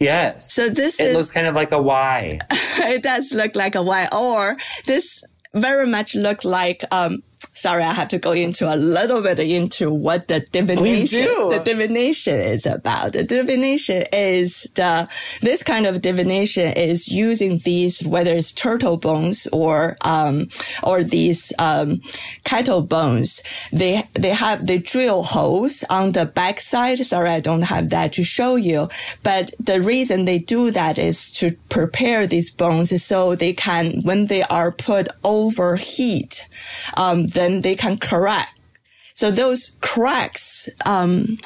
[0.00, 0.52] Yes.
[0.52, 2.38] So this it is, looks kind of like a Y.
[2.50, 5.24] it does look like a Y, or this
[5.54, 7.22] very much look like um,
[7.58, 12.40] sorry, I have to go into a little bit into what the divination, the divination
[12.40, 13.12] is about.
[13.14, 15.08] The divination is the,
[15.42, 20.48] this kind of divination is using these, whether it's turtle bones or, um,
[20.82, 22.00] or these, um,
[22.44, 23.42] cattle bones.
[23.72, 27.04] They, they have, they drill holes on the backside.
[27.04, 28.88] Sorry, I don't have that to show you.
[29.22, 34.26] But the reason they do that is to prepare these bones so they can, when
[34.26, 36.48] they are put over heat,
[36.96, 38.54] um, then they can crack.
[39.14, 41.38] So those cracks, um,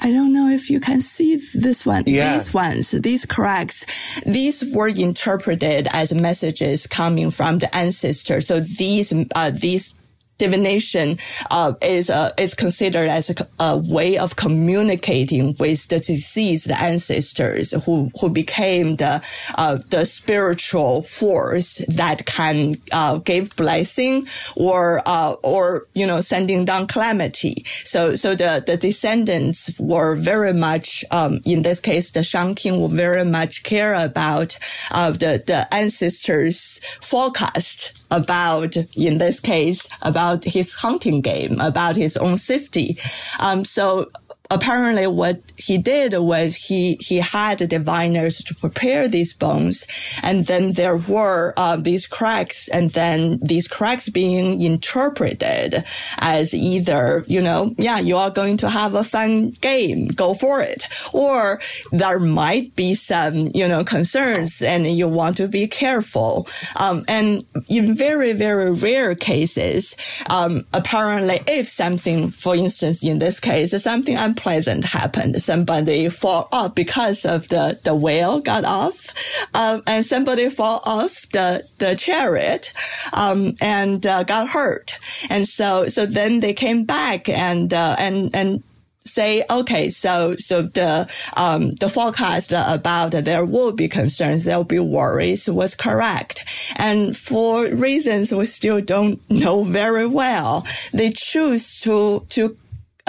[0.00, 2.04] I don't know if you can see this one.
[2.06, 2.34] Yeah.
[2.34, 3.86] These ones, these cracks,
[4.26, 8.46] these were interpreted as messages coming from the ancestors.
[8.46, 9.94] So these, uh, these
[10.38, 11.18] divination
[11.50, 17.72] uh, is uh, is considered as a, a, way of communicating with the deceased ancestors
[17.84, 19.22] who who became the
[19.56, 24.26] uh, the spiritual force that can uh, give blessing
[24.56, 27.64] or uh, or you know sending down calamity.
[27.84, 32.80] So so the the descendants were very much um, in this case the Shang King
[32.80, 34.56] will very much care about
[34.92, 42.16] uh, the the ancestors forecast about, in this case, about his hunting game, about his
[42.16, 42.98] own safety.
[43.40, 44.10] Um, so
[44.50, 49.86] apparently what he did was he he had diviners to prepare these bones
[50.22, 55.84] and then there were uh, these cracks and then these cracks being interpreted
[56.18, 60.60] as either you know yeah you are going to have a fun game go for
[60.60, 60.86] it.
[61.12, 61.60] Or
[61.92, 66.46] there might be some you know concerns and you want to be careful.
[66.76, 69.96] Um, and in very very rare cases
[70.30, 75.42] um, apparently if something for instance in this case something unpleasant happened.
[75.42, 79.12] Somebody fall off because of the, the whale got off,
[79.54, 82.72] um, and somebody fall off the, the chariot,
[83.12, 84.98] um, and, uh, got hurt.
[85.28, 88.62] And so, so then they came back and, uh, and, and,
[89.04, 94.64] say, okay, so so the um, the forecast about there will be concerns, there will
[94.64, 96.44] be worries was correct,
[96.76, 102.54] and for reasons we still don't know very well, they choose to to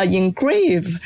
[0.03, 0.99] engrave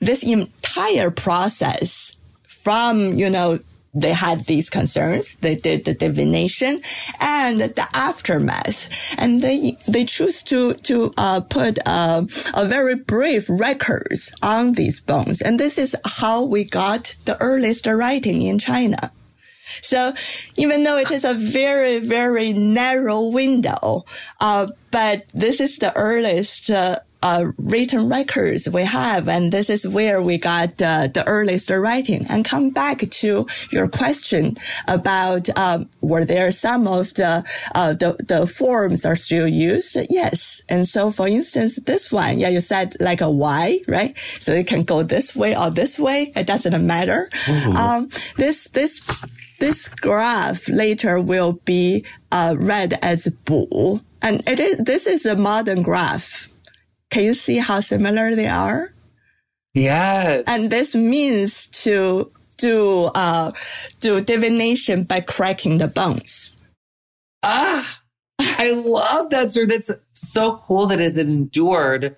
[0.00, 2.16] this entire process
[2.46, 3.58] from, you know,
[3.94, 5.36] they had these concerns.
[5.36, 6.80] They did the divination
[7.20, 8.88] and the aftermath,
[9.18, 12.24] and they they choose to to uh, put uh,
[12.54, 17.86] a very brief records on these bones, and this is how we got the earliest
[17.86, 19.12] writing in China.
[19.80, 20.12] So
[20.56, 24.04] even though it is a very very narrow window,
[24.40, 26.68] uh, but this is the earliest
[27.24, 32.26] uh, written records we have, and this is where we got uh, the earliest writing.
[32.28, 34.56] And come back to your question
[34.86, 37.42] about um, were there some of the,
[37.74, 39.96] uh, the the forms are still used?
[40.10, 40.62] Yes.
[40.68, 44.16] And so, for instance, this one, yeah, you said like a Y, right?
[44.38, 46.30] So it can go this way or this way.
[46.36, 47.30] It doesn't matter.
[47.74, 49.00] Um, this this
[49.60, 54.00] this graph later will be uh, read as Bu.
[54.20, 56.48] And it is, this is a modern graph
[57.14, 58.88] can you see how similar they are?
[59.72, 60.46] Yes.
[60.48, 63.52] And this means to do uh,
[64.00, 66.60] do divination by cracking the bones.
[67.44, 68.00] Ah,
[68.40, 69.64] I love that, sir.
[69.64, 72.16] That's so cool that it's endured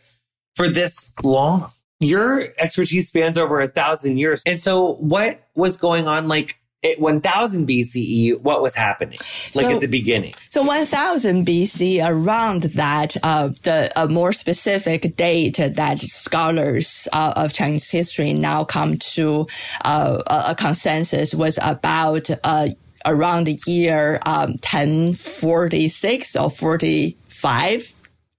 [0.55, 1.68] for this long.
[2.01, 4.42] Your expertise spans over a thousand years.
[4.47, 6.59] And so what was going on like
[6.99, 9.18] 1000 BCE, what was happening?
[9.55, 10.35] Like so, at the beginning?
[10.51, 17.53] So 1000 BC, around that, uh, the a more specific date that scholars uh, of
[17.53, 19.47] Chinese history now come to
[19.85, 22.68] uh, a consensus was about uh,
[23.05, 27.95] around the year um, 1046 or 45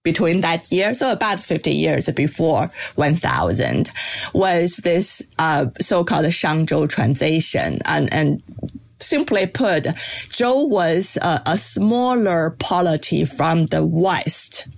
[0.08, 3.92] between that year, so about 50 years before 1000,
[4.34, 7.80] was this uh, so-called Shangzhou transition.
[7.84, 8.42] And, and
[9.02, 9.84] simply put,
[10.32, 14.70] Zhou was a, a smaller polity from the west.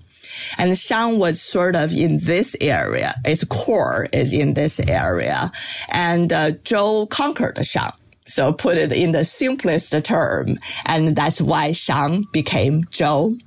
[0.57, 3.13] And Shang was sort of in this area.
[3.23, 5.51] Its core is in this area.
[5.89, 7.91] And uh, Zhou conquered Shang.
[8.25, 10.57] So put it in the simplest term.
[10.87, 13.39] And that's why Shang became Zhou.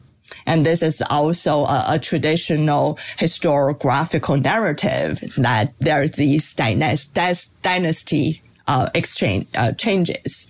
[0.47, 8.43] And this is also a, a traditional historiographical narrative that there are these dynast- dynasty
[8.67, 10.49] uh, exchange uh, changes.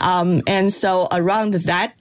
[0.00, 1.94] Um, and so around that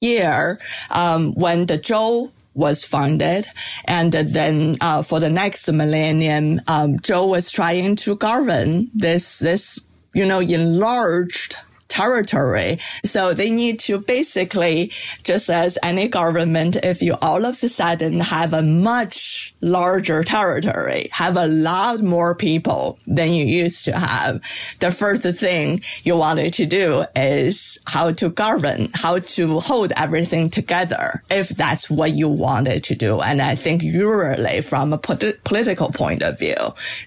[0.00, 0.58] year,
[0.90, 3.46] um, when the Zhou was founded,
[3.84, 9.80] and then uh, for the next millennium, um, Zhou was trying to govern this this
[10.14, 11.56] you know enlarged
[11.90, 12.78] territory.
[13.04, 18.20] So they need to basically, just as any government, if you all of a sudden
[18.20, 24.40] have a much larger territory, have a lot more people than you used to have,
[24.80, 30.48] the first thing you wanted to do is how to govern, how to hold everything
[30.48, 33.20] together, if that's what you wanted to do.
[33.20, 36.56] And I think usually from a political point of view,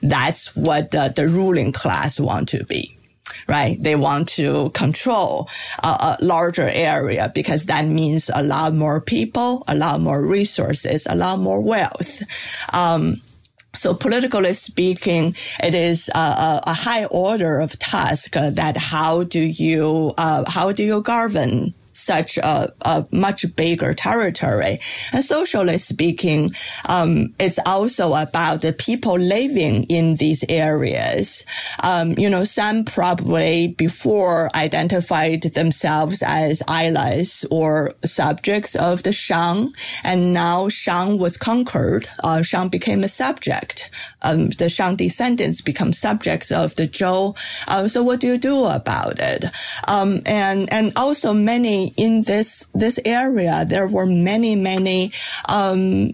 [0.01, 2.97] that's what the, the ruling class want to be
[3.47, 3.77] right?
[3.81, 5.49] They want to control
[5.83, 11.07] a, a larger area because that means a lot more people, a lot more resources,
[11.09, 12.21] a lot more wealth.
[12.73, 13.21] Um,
[13.75, 20.13] so politically speaking, it is a, a, high order of task that how do you
[20.17, 24.79] uh, how do you govern such a, a much bigger territory.
[25.11, 26.51] And socially speaking,
[26.89, 31.45] um, it's also about the people living in these areas.
[31.81, 39.73] Um, you know, some probably before identified themselves as islands or subjects of the Shang,
[40.03, 42.07] and now Shang was conquered.
[42.23, 43.89] Uh, Shang became a subject.
[44.21, 47.37] Um, the Shang descendants become subjects of the Zhou.
[47.67, 49.45] Uh, so what do you do about it?
[49.87, 55.11] Um, and and also many in this this area, there were many many
[55.49, 56.13] um,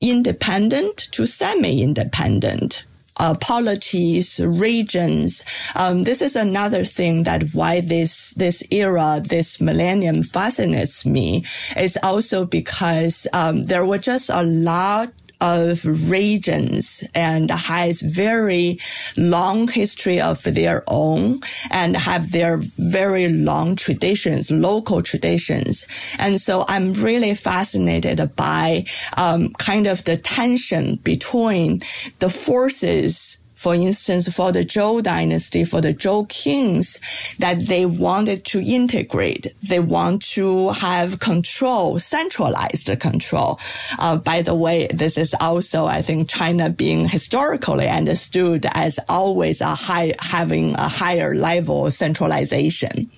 [0.00, 2.84] independent to semi-independent
[3.18, 5.44] uh, polities, regions.
[5.74, 11.44] Um, this is another thing that why this this era, this millennium fascinates me.
[11.76, 18.78] Is also because um, there were just a lot of regions and has very
[19.16, 25.86] long history of their own and have their very long traditions, local traditions.
[26.18, 31.80] And so I'm really fascinated by um, kind of the tension between
[32.20, 37.00] the forces for instance, for the Zhou dynasty, for the Zhou kings,
[37.40, 39.48] that they wanted to integrate.
[39.60, 43.58] They want to have control, centralized control.
[43.98, 49.60] Uh, by the way, this is also, I think, China being historically understood as always
[49.60, 53.10] a high, having a higher level of centralization.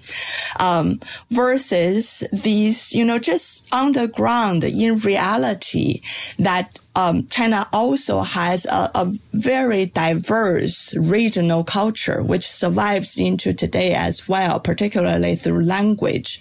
[0.59, 6.01] Um, versus these, you know, just on the ground in reality
[6.39, 13.95] that um, China also has a, a, very diverse regional culture, which survives into today
[13.95, 16.41] as well, particularly through language.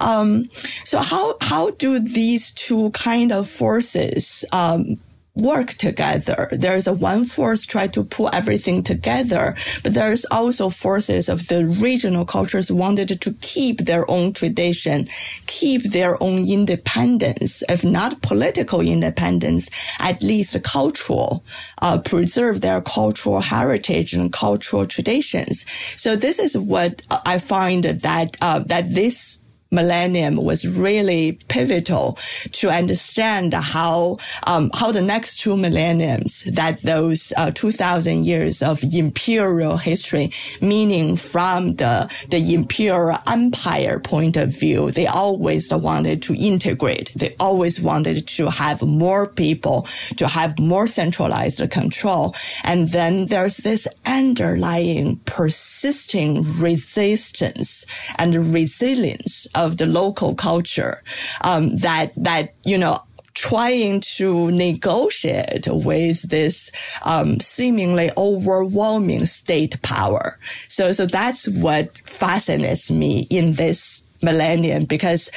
[0.00, 0.48] Um,
[0.86, 4.96] so how how do these two kind of forces um,
[5.38, 6.48] work together.
[6.52, 11.66] There's a one force try to pull everything together, but there's also forces of the
[11.66, 15.06] regional cultures wanted to keep their own tradition,
[15.46, 19.70] keep their own independence, if not political independence,
[20.00, 21.44] at least cultural,
[21.82, 25.64] uh, preserve their cultural heritage and cultural traditions.
[25.96, 29.37] So this is what I find that, uh, that this
[29.70, 32.18] millennium was really pivotal
[32.52, 38.82] to understand how um, how the next two millenniums that those uh, 2000 years of
[38.92, 46.34] imperial history meaning from the the imperial empire point of view they always wanted to
[46.34, 47.12] integrate.
[47.14, 49.82] They always wanted to have more people
[50.16, 52.34] to have more centralized control.
[52.64, 57.86] And then there's this underlying persisting resistance
[58.18, 61.02] and resilience of the local culture
[61.42, 63.02] um, that that you know
[63.34, 66.72] trying to negotiate with this
[67.04, 70.38] um, seemingly overwhelming state power.
[70.68, 75.30] So so that's what fascinates me in this millennium because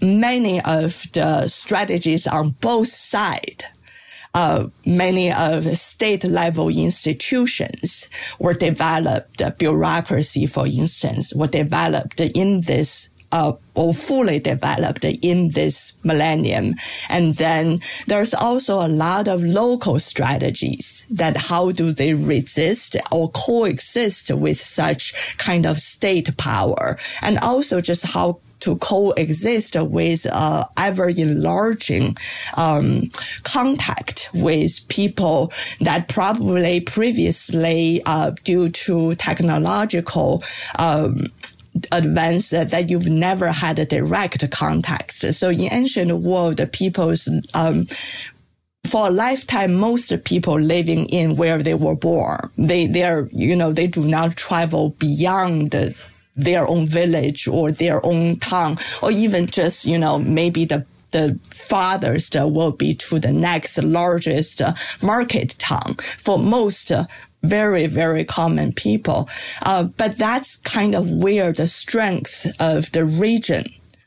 [0.00, 3.64] many of the strategies on both sides
[4.34, 8.08] uh, many of state level institutions
[8.38, 15.94] were developed, bureaucracy, for instance, were developed in this uh, or fully developed in this
[16.04, 16.74] millennium.
[17.08, 23.30] And then there's also a lot of local strategies that how do they resist or
[23.30, 30.64] coexist with such kind of state power and also just how to coexist with uh,
[30.76, 32.16] ever enlarging
[32.56, 33.10] um,
[33.42, 40.44] contact with people that probably previously, uh, due to technological
[40.78, 41.26] um,
[41.90, 45.12] advance that you've never had a direct contact.
[45.34, 47.86] So in ancient world, the people's um,
[48.86, 53.72] for a lifetime, most people living in where they were born, they, they're, you know,
[53.72, 55.96] they do not travel beyond the,
[56.34, 61.38] their own village or their own town, or even just, you know, maybe the the
[61.50, 64.62] farthest will be to the next largest
[65.02, 65.94] market town.
[66.16, 66.90] For most
[67.42, 69.28] very, very common people.
[69.64, 73.64] Uh, but that's kind of where the strength of the region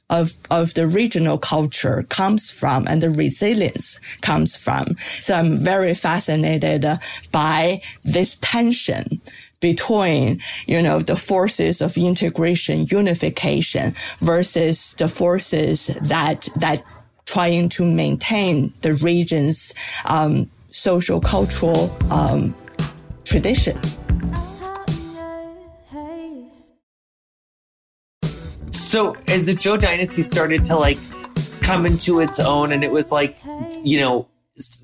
[0.09, 4.95] of, of the regional culture comes from and the resilience comes from.
[5.21, 6.97] So I'm very fascinated uh,
[7.31, 9.21] by this tension
[9.61, 16.83] between, you know, the forces of integration, unification versus the forces that, that
[17.25, 19.73] trying to maintain the region's,
[20.05, 22.53] um, social cultural, um,
[23.26, 23.78] tradition.
[28.71, 30.97] So as the Zhou dynasty started to like
[31.61, 33.38] come into its own and it was like,
[33.84, 34.30] you know,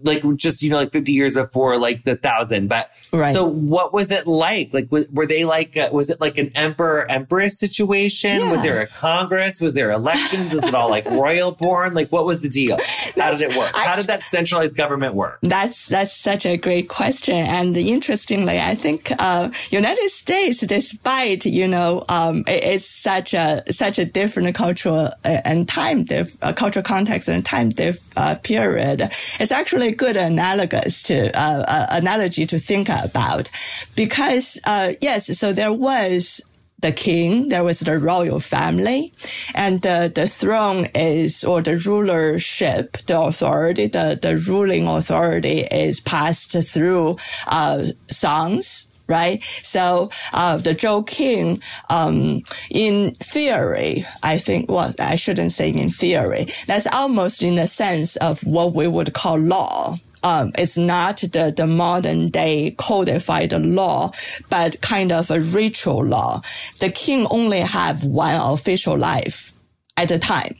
[0.03, 3.33] like just you know like 50 years before like the thousand but right.
[3.33, 6.51] so what was it like like was, were they like uh, was it like an
[6.55, 8.51] emperor empress situation yeah.
[8.51, 12.25] was there a congress was there elections was it all like royal born like what
[12.25, 12.77] was the deal
[13.17, 13.71] how did it work?
[13.75, 15.39] How did that centralized government work?
[15.41, 17.35] That's that's such a great question.
[17.35, 23.63] And interestingly i think uh, united states despite you know um, it, it's such a
[23.69, 28.35] such a different cultural uh, and time diff, uh, cultural context and time diff, uh,
[28.35, 29.01] period
[29.39, 33.49] it's actually a good analogous to uh, uh, analogy to think about.
[33.95, 36.41] Because uh, yes, so there was
[36.81, 39.13] the king, there was the royal family,
[39.55, 45.99] and the, the throne is, or the rulership, the authority, the, the ruling authority is
[45.99, 47.17] passed through,
[47.47, 49.43] uh, sons, right?
[49.63, 55.91] So uh, the Zhou King, um, in theory, I think, well, I shouldn't say in
[55.91, 59.97] theory, that's almost in the sense of what we would call law.
[60.23, 64.11] Um, it's not the, the modern day codified law,
[64.49, 66.41] but kind of a ritual law.
[66.79, 69.53] The king only have one official life
[69.97, 70.55] at a time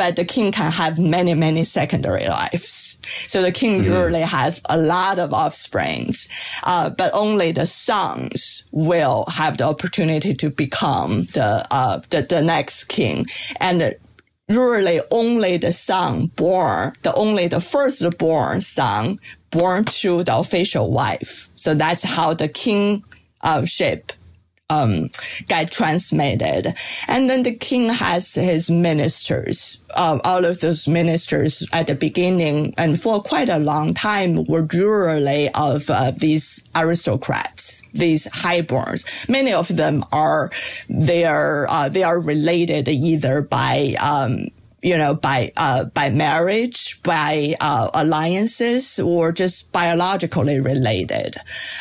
[0.00, 2.96] but the king can have many, many secondary lives.
[3.28, 3.92] So the king mm-hmm.
[3.92, 6.26] usually has a lot of offsprings,
[6.64, 12.40] uh, but only the sons will have the opportunity to become the, uh, the, the
[12.40, 13.26] next king.
[13.60, 13.94] And
[14.50, 19.18] usually only the son born, the only the firstborn son
[19.50, 21.48] born to the official wife.
[21.54, 23.04] So that's how the king
[23.42, 24.12] uh, ship
[24.70, 25.10] um,
[25.48, 26.74] get transmitted.
[27.08, 29.82] And then the king has his ministers.
[29.94, 34.62] Uh, all of those ministers at the beginning and for quite a long time were
[34.62, 39.28] rurally of uh, these aristocrats, these highborns.
[39.28, 40.50] Many of them are
[40.88, 44.46] they are uh, they are related either by um,
[44.82, 51.36] you know, by, uh, by marriage, by, uh, alliances or just biologically related.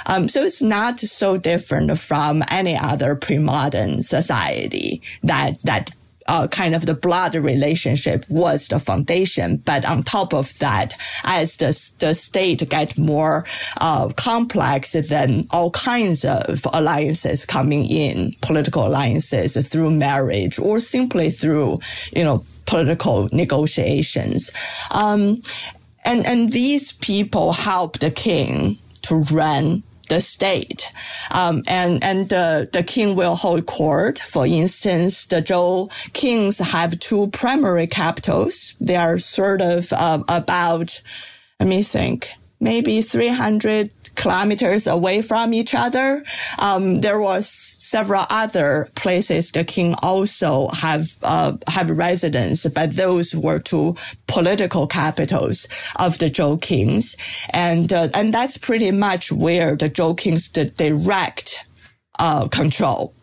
[0.05, 5.91] Um, so it's not so different from any other pre-modern society that, that
[6.29, 9.57] uh, kind of the blood relationship was the foundation.
[9.57, 10.93] But on top of that,
[11.23, 13.45] as the, the state get more
[13.81, 21.31] uh, complex, then all kinds of alliances coming in, political alliances through marriage or simply
[21.31, 21.79] through,
[22.15, 24.51] you know, political negotiations.
[24.91, 25.41] Um,
[26.05, 30.91] and, and these people help the king to run the state.
[31.31, 34.19] Um, and, and the, the king will hold court.
[34.19, 38.75] For instance, the Zhou kings have two primary capitals.
[38.79, 41.01] They are sort of uh, about,
[41.59, 46.23] let me think, maybe 300 kilometers away from each other.
[46.59, 47.47] Um, there was
[47.89, 53.95] several other places the king also have uh, have residence, but those were two
[54.27, 57.15] political capitals of the Zhou kings,
[57.51, 61.65] and uh, and that's pretty much where the Zhou kings the direct
[62.19, 63.15] uh, control.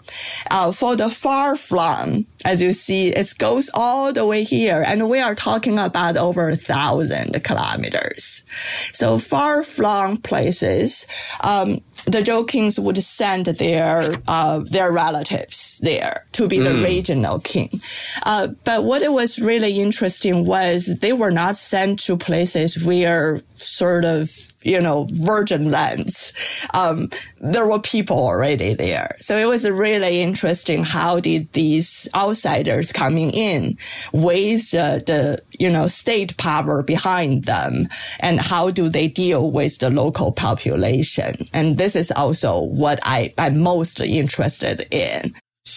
[0.50, 5.08] Uh, for the far flung, as you see, it goes all the way here, and
[5.08, 8.44] we are talking about over a thousand kilometers.
[8.92, 11.06] So far flung places,
[11.40, 16.84] um, the Zhou kings would send their uh, their relatives there to be the mm.
[16.84, 17.80] regional king.
[18.22, 23.42] Uh, but what it was really interesting was they were not sent to places where
[23.56, 24.30] sort of
[24.66, 26.32] you know, virgin lands.
[26.74, 27.08] Um,
[27.40, 29.14] there were people already there.
[29.18, 30.84] So it was really interesting.
[30.84, 33.76] How did these outsiders coming in
[34.12, 37.86] with the, you know, state power behind them
[38.20, 41.36] and how do they deal with the local population?
[41.54, 45.34] And this is also what I, I'm most interested in.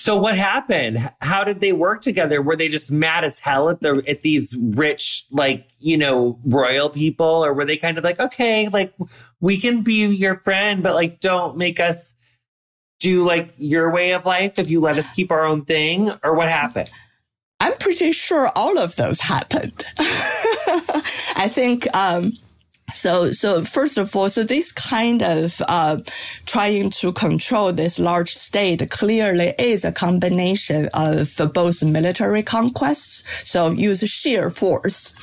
[0.10, 1.12] So what happened?
[1.22, 2.42] How did they work together?
[2.42, 6.90] Were they just mad as hell at the at these rich, like you know, royal
[6.90, 8.92] people, or were they kind of like, okay, like
[9.40, 12.16] we can be your friend, but like don't make us
[13.00, 16.34] do like your way of life if you let us keep our own thing, or
[16.34, 16.90] what happened?
[17.60, 19.86] I'm pretty sure all of those happened.
[20.00, 22.34] I think um,
[22.94, 25.98] so, so first of all, so this kind of uh,
[26.46, 33.72] trying to control this large state clearly is a combination of both military conquests, so
[33.72, 35.14] use sheer force,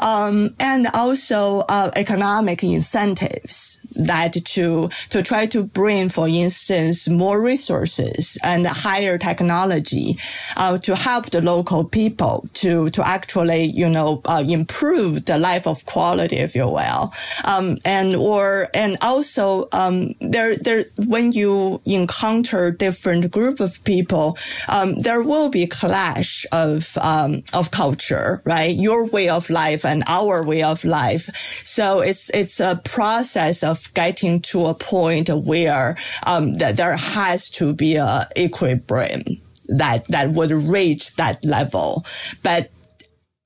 [0.00, 7.42] um, and also uh, economic incentives that to to try to bring, for instance, more
[7.42, 10.16] resources and higher technology
[10.56, 15.66] uh, to help the local people to to actually you know uh, improve the life
[15.66, 17.07] of quality, if you will.
[17.44, 24.36] Um, and or and also um, there there when you encounter different group of people,
[24.68, 28.74] um, there will be clash of um, of culture, right?
[28.74, 31.34] Your way of life and our way of life.
[31.64, 35.96] So it's it's a process of getting to a point where
[36.26, 39.22] um, that there has to be a equilibrium
[39.68, 42.04] that that would reach that level,
[42.42, 42.70] but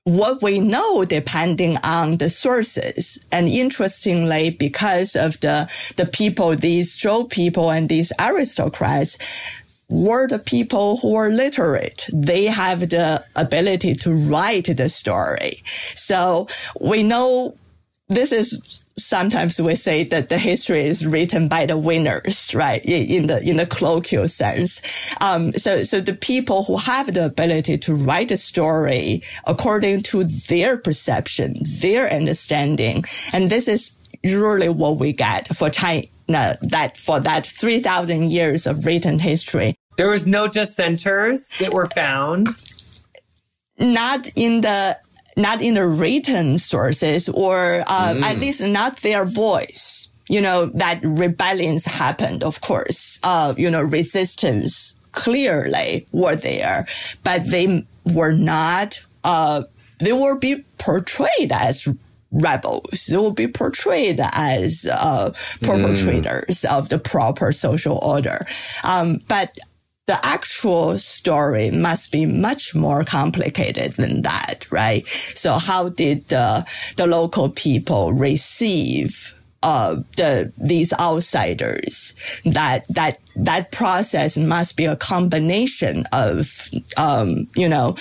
[0.05, 3.23] what we know depending on the sources.
[3.31, 9.17] And interestingly, because of the, the people, these Zhou people and these aristocrats,
[9.89, 12.07] were the people who were literate.
[12.11, 15.61] They have the ability to write the story.
[15.93, 16.47] So
[16.79, 17.55] we know
[18.07, 22.83] this is sometimes we say that the history is written by the winners, right?
[22.85, 24.81] In the, in the colloquial sense.
[25.21, 30.23] Um, so, so the people who have the ability to write a story according to
[30.23, 33.03] their perception, their understanding.
[33.31, 38.85] And this is usually what we get for China, that for that 3000 years of
[38.85, 39.75] written history.
[39.97, 42.49] There was no dissenters that were found.
[43.77, 44.97] Not in the
[45.35, 48.21] not in the written sources or uh, mm.
[48.21, 50.09] at least not their voice.
[50.29, 53.19] You know, that rebellions happened, of course.
[53.23, 56.87] Uh, you know, resistance clearly were there,
[57.23, 59.63] but they were not, uh,
[59.99, 61.87] they will be portrayed as
[62.31, 63.05] rebels.
[63.07, 66.77] They will be portrayed as uh, perpetrators mm.
[66.77, 68.45] of the proper social order.
[68.83, 69.57] Um, but
[70.05, 75.07] the actual story must be much more complicated than that, right?
[75.07, 79.33] So how did the, the local people receive
[79.63, 82.13] uh, the these outsiders.
[82.43, 87.95] That that that process must be a combination of um, you know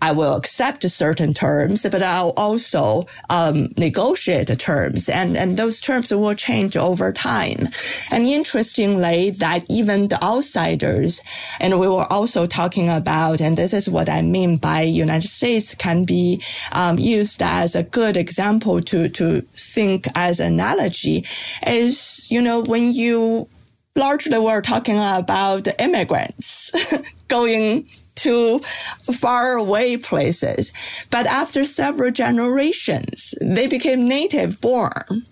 [0.00, 5.80] I will accept certain terms, but I'll also um, negotiate the terms, and and those
[5.80, 7.68] terms will change over time.
[8.10, 11.22] And interestingly, that even the outsiders,
[11.58, 15.74] and we were also talking about, and this is what I mean by United States
[15.74, 16.42] can be
[16.72, 21.24] um, used as a good example to to think as analogy,
[21.66, 23.48] is you know when you
[23.96, 26.72] largely we're talking about immigrants
[27.28, 27.86] going
[28.16, 30.72] to far away places.
[31.10, 35.24] But after several generations, they became native born.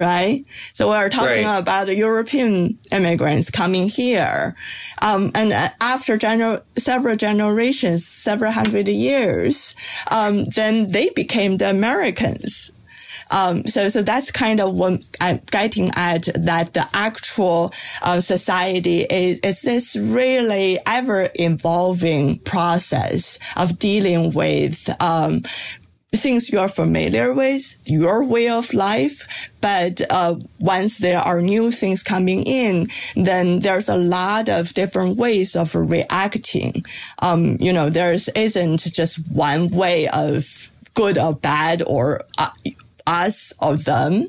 [0.00, 0.46] Right.
[0.72, 1.58] So we're talking right.
[1.58, 4.56] about European immigrants coming here.
[5.02, 9.74] Um, and after gener- several generations, several hundred years,
[10.10, 12.72] um, then they became the Americans
[13.30, 17.72] um, so, so that's kind of what I'm getting at that the actual
[18.02, 25.42] uh, society is, is this really ever evolving process of dealing with, um,
[26.12, 29.48] things you're familiar with, your way of life.
[29.60, 35.16] But uh, once there are new things coming in, then there's a lot of different
[35.16, 36.84] ways of reacting.
[37.20, 42.48] Um, you know, there isn't just one way of good or bad or uh,
[43.06, 44.26] us or them.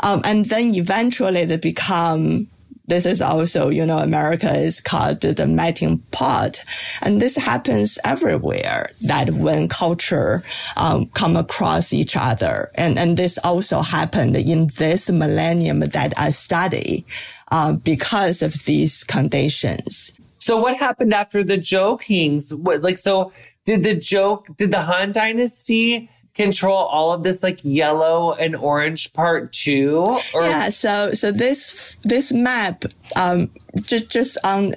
[0.00, 2.48] Um, and then eventually they become
[2.86, 6.62] this is also, you know, America is called the melting pot.
[7.00, 10.42] And this happens everywhere that when culture
[10.76, 12.70] um, come across each other.
[12.74, 17.06] And, and this also happened in this millennium that I study
[17.50, 20.12] uh, because of these conditions.
[20.38, 22.52] So what happened after the Zhou kings?
[22.52, 23.32] What, like, so
[23.64, 29.12] did the joke, did the Han dynasty control all of this like yellow and orange
[29.12, 30.04] part too?
[30.34, 30.42] Or?
[30.42, 30.70] Yeah.
[30.70, 32.84] So, so this, this map,
[33.16, 33.50] um,
[33.82, 34.74] just, just on,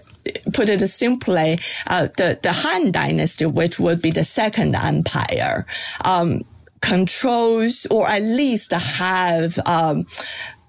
[0.54, 5.66] put it simply, uh, the, the Han dynasty, which would be the second empire,
[6.04, 6.44] um,
[6.82, 10.06] controls or at least have, um,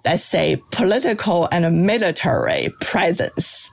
[0.04, 3.70] let's say political and military presence,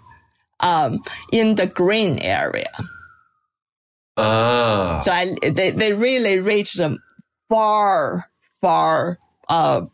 [0.62, 1.00] um,
[1.32, 2.72] in the green area.
[4.18, 5.00] Ah.
[5.02, 7.00] So I, they, they really reached them
[7.50, 8.30] far,
[8.62, 9.86] far, uh,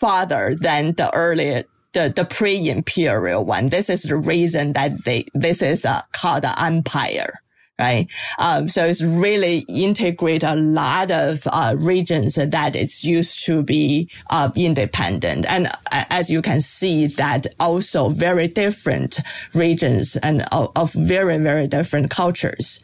[0.00, 3.68] farther than the earlier, the, the pre-imperial one.
[3.68, 7.34] This is the reason that they, this is uh, called an empire
[7.78, 8.08] right?
[8.38, 14.08] Um, so it's really integrate a lot of uh, regions that it's used to be
[14.30, 15.46] uh, independent.
[15.50, 19.20] And as you can see, that also very different
[19.54, 22.80] regions and of, of very very different cultures.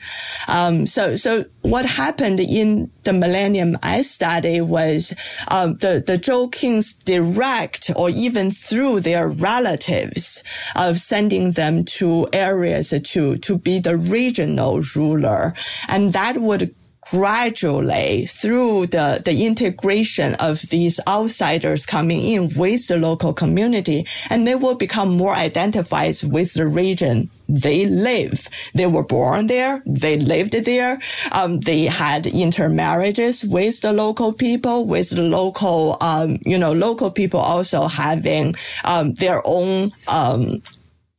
[0.48, 5.14] Um, so so what happened in the millennium I study was
[5.48, 10.42] um, the the Zhou kings direct or even through their relatives
[10.76, 15.54] of sending them to areas to to be the regional ruler.
[15.88, 16.74] And that would
[17.10, 24.46] gradually through the, the integration of these outsiders coming in with the local community and
[24.46, 28.48] they will become more identified with the region they live.
[28.74, 29.82] They were born there.
[29.86, 30.98] They lived there.
[31.32, 37.10] Um, they had intermarriages with the local people, with the local, um, you know, local
[37.10, 38.54] people also having,
[38.84, 40.60] um, their own, um,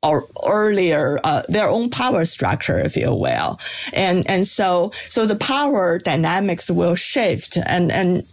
[0.01, 3.59] or earlier uh, their own power structure, if you will,
[3.93, 8.23] and and so so the power dynamics will shift, and and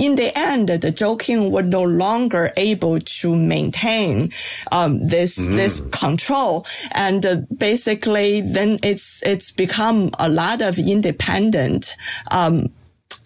[0.00, 4.32] in the end, the Zhou King were no longer able to maintain
[4.72, 5.56] um, this mm.
[5.56, 11.96] this control, and uh, basically, then it's it's become a lot of independent
[12.30, 12.72] um,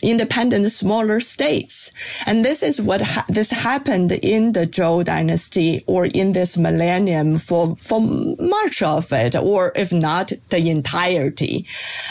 [0.03, 1.93] independent smaller states.
[2.27, 7.39] And this is what ha- this happened in the Zhou dynasty or in this millennium
[7.39, 11.67] for, for much of it, or if not the entirety.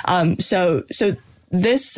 [0.06, 1.16] Um, so, so
[1.52, 1.98] this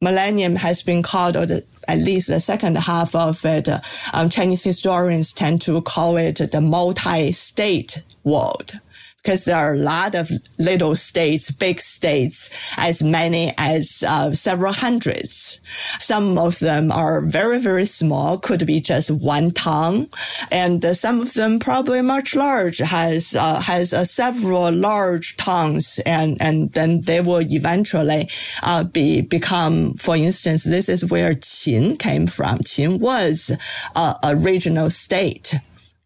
[0.00, 3.80] millennium has been called, or the, at least the second half of it, uh,
[4.12, 8.80] um, Chinese historians tend to call it the multi-state world
[9.24, 14.72] because there are a lot of little states, big states, as many as uh, several
[14.72, 15.60] hundreds.
[15.98, 20.10] Some of them are very, very small, could be just one town,
[20.50, 25.98] and uh, some of them probably much large, has uh, has uh, several large towns,
[26.04, 28.28] and and then they will eventually
[28.62, 29.94] uh, be become.
[29.94, 32.58] For instance, this is where Qin came from.
[32.58, 33.50] Qin was
[33.96, 35.54] a regional state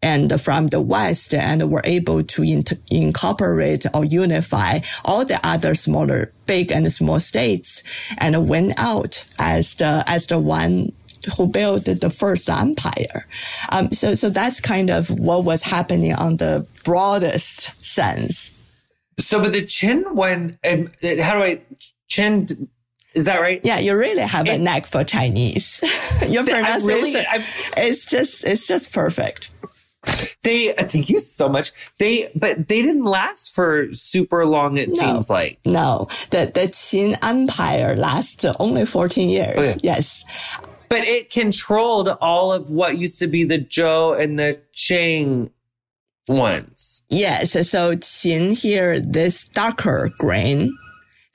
[0.01, 6.31] and from the West and were able to incorporate or unify all the other smaller,
[6.45, 7.83] big and small states
[8.17, 10.91] and went out as the, as the one
[11.35, 13.25] who built the first empire.
[13.71, 18.55] Um, so, so that's kind of what was happening on the broadest sense.
[19.19, 21.61] So, but the Qin when, um, how do I,
[22.09, 22.69] Qin,
[23.13, 23.59] is that right?
[23.65, 25.81] Yeah, you really have it, a knack for Chinese.
[26.27, 27.25] Your pronunciation really,
[27.77, 29.51] is just, it's just perfect.
[30.43, 31.73] They thank you so much.
[31.97, 34.77] They but they didn't last for super long.
[34.77, 36.07] It no, seems like no.
[36.29, 39.55] The the Qin Empire lasted only fourteen years.
[39.57, 39.75] Oh, yeah.
[39.83, 45.51] Yes, but it controlled all of what used to be the Zhou and the Qing
[46.29, 47.03] ones.
[47.09, 47.51] Yes.
[47.69, 50.77] So Qin here, this darker green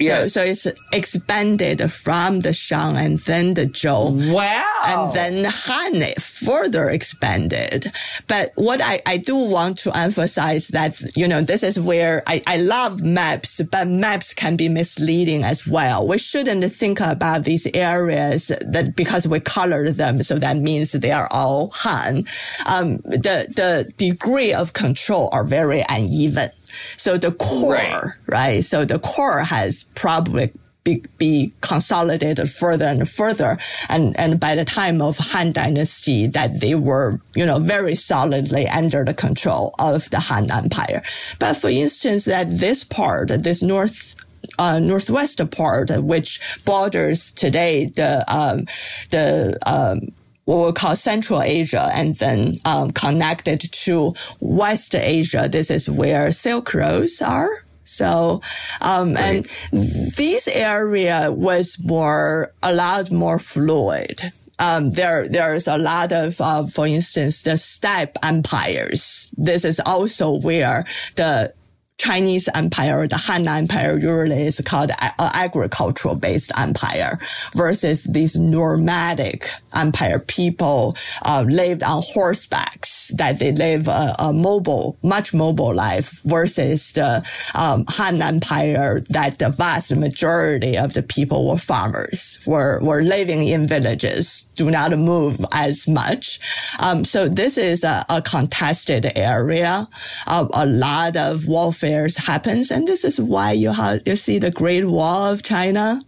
[0.05, 0.33] Yes.
[0.33, 4.33] So, so it's expanded from the Shang and then the Zhou.
[4.33, 4.65] Wow.
[4.85, 7.93] And then Han further expanded.
[8.27, 12.43] But what I, I do want to emphasize that, you know, this is where I,
[12.47, 16.07] I love maps, but maps can be misleading as well.
[16.07, 20.23] We shouldn't think about these areas that because we colored them.
[20.23, 22.25] So that means they are all Han.
[22.67, 26.51] Um, the, the degree of control are very uneven.
[26.97, 28.05] So the core, right.
[28.27, 28.65] right?
[28.65, 30.53] So the core has probably
[30.85, 33.59] be, be consolidated further and further.
[33.89, 38.69] And, and by the time of Han Dynasty, that they were, you know, very solidly
[38.69, 41.03] under the control of the Han Empire.
[41.39, 44.15] But for instance, that this part, this north,
[44.59, 48.67] uh, northwest part, which borders today the, um,
[49.11, 50.13] the, um,
[50.45, 55.49] what we call Central Asia and then um, connected to West Asia.
[55.51, 57.49] This is where Silk Roads are.
[57.85, 58.41] So,
[58.81, 64.23] um, and this area was more, a lot more fluid.
[64.59, 69.29] Um, there, there's a lot of, uh, for instance, the steppe empires.
[69.37, 70.85] This is also where
[71.17, 71.53] the
[71.99, 77.19] Chinese empire, the Han Empire usually is called agricultural based empire
[77.55, 80.19] versus this nomadic empire.
[80.19, 86.93] People uh, lived on horsebacks, that they live a, a, mobile, much mobile life versus
[86.93, 87.23] the
[87.55, 93.47] um, Han Empire that the vast majority of the people were farmers, were, were living
[93.47, 96.41] in villages, do not move as much.
[96.81, 99.89] Um, so this is a, a contested area.
[100.27, 102.71] Uh, a lot of warfare affairs happens.
[102.71, 106.01] And this is why you have, you see the Great Wall of China.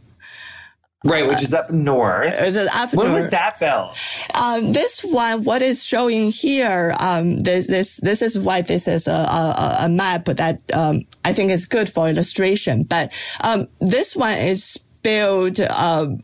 [1.04, 2.34] Right, which is up north.
[2.40, 3.22] Is up when north.
[3.22, 3.96] was that built?
[4.34, 9.06] Um, this one, what is showing here, um, this, this, this is why this is
[9.06, 12.82] a, a, a map that, um, I think is good for illustration.
[12.84, 13.12] But,
[13.44, 16.22] um, this one is built, um,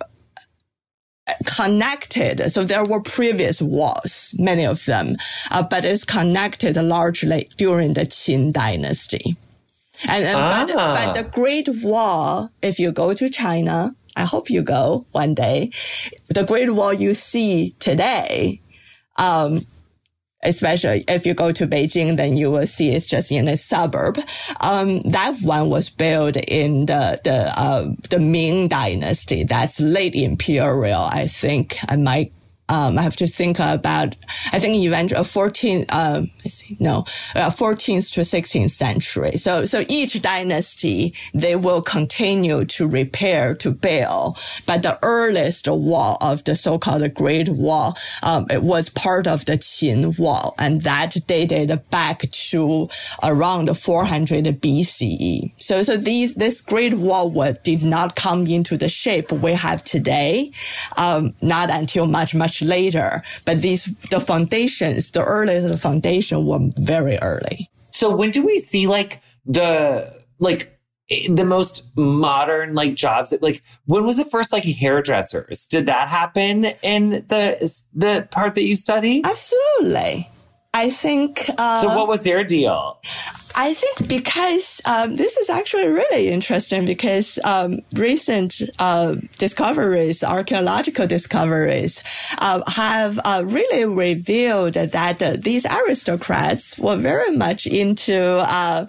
[1.47, 2.51] connected.
[2.51, 5.17] So there were previous walls, many of them,
[5.51, 9.37] uh, but it's connected largely during the Qin dynasty.
[10.09, 10.67] And, and ah.
[10.67, 15.35] but, but the Great Wall, if you go to China, I hope you go one
[15.35, 15.71] day.
[16.29, 18.61] The Great Wall you see today,
[19.17, 19.61] um,
[20.43, 24.19] especially if you go to Beijing, then you will see it's just in a suburb.
[24.61, 29.45] Um, that one was built in the the uh, the Ming Dynasty.
[29.45, 31.77] That's late imperial, I think.
[31.89, 32.33] I might
[32.73, 34.17] um, I have to think about,
[34.51, 36.23] I think event of 14, uh,
[36.81, 37.05] no,
[37.35, 39.33] uh, 14th to 16th century.
[39.37, 44.39] So, so each dynasty, they will continue to repair, to build.
[44.67, 49.59] But the earliest wall of the so-called Great Wall, um, it was part of the
[49.59, 52.89] Qin Wall, and that dated back to
[53.23, 55.53] around 400 BCE.
[55.61, 57.31] So, so these, this Great Wall
[57.65, 60.53] did not come into the shape we have today,
[60.97, 63.23] um, not until much, much later.
[63.45, 67.69] But these, the foundations, the earliest the foundation were very early.
[67.93, 70.69] So when do we see like the, like,
[71.29, 76.65] the most modern like jobs like when was the first like hairdressers did that happen
[76.83, 80.27] in the the part that you study absolutely
[80.75, 81.51] I think.
[81.59, 82.99] Uh, so, what was their deal?
[83.55, 91.07] I think because um, this is actually really interesting because um, recent uh, discoveries, archaeological
[91.07, 92.03] discoveries,
[92.39, 98.87] uh, have uh, really revealed that these aristocrats were very much into uh,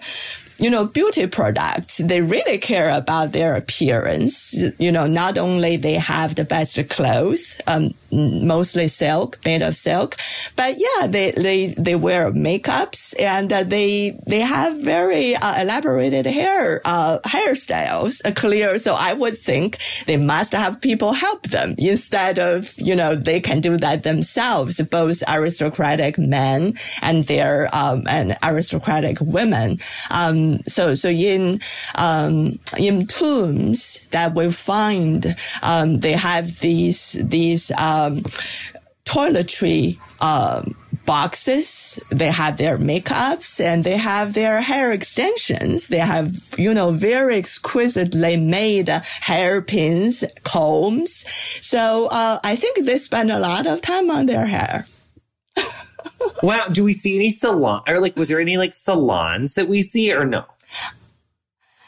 [0.58, 4.54] you know, beauty products, they really care about their appearance.
[4.78, 10.16] You know, not only they have the best clothes, um, mostly silk, made of silk,
[10.56, 16.26] but yeah, they, they, they wear makeups and uh, they, they have very uh, elaborated
[16.26, 18.78] hair, uh, hairstyles, uh, clear.
[18.78, 23.40] So I would think they must have people help them instead of, you know, they
[23.40, 29.78] can do that themselves, both aristocratic men and their, um, and aristocratic women.
[30.10, 31.60] Um, so so in
[31.96, 37.70] um, in tombs that we find, um, they have these these
[38.06, 38.22] um,
[39.04, 39.98] toiletry.
[40.22, 40.74] Um,
[41.06, 42.02] boxes.
[42.10, 45.88] They have their makeups and they have their hair extensions.
[45.88, 51.24] They have, you know, very exquisitely made hairpins, combs.
[51.64, 54.86] So, uh, I think they spend a lot of time on their hair
[56.42, 56.68] wow.
[56.68, 60.12] Do we see any salon or like, was there any like salons that we see
[60.12, 60.44] or no?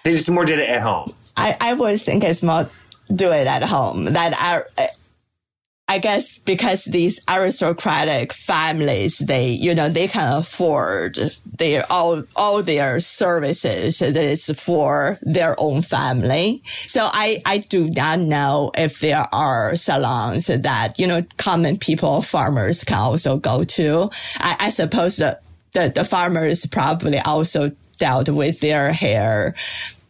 [0.04, 1.12] They just more did it at home.
[1.36, 2.70] I, I would think it's more
[3.14, 4.04] do it at home.
[4.04, 4.66] That are,
[5.88, 11.16] I guess because these aristocratic families, they, you know, they can afford
[11.58, 16.60] their, all, all their services that is for their own family.
[16.88, 22.20] So I, I do not know if there are salons that, you know, common people,
[22.20, 24.10] farmers can also go to.
[24.38, 25.38] I, I suppose the,
[25.72, 29.54] the, the farmers probably also dealt with their hair,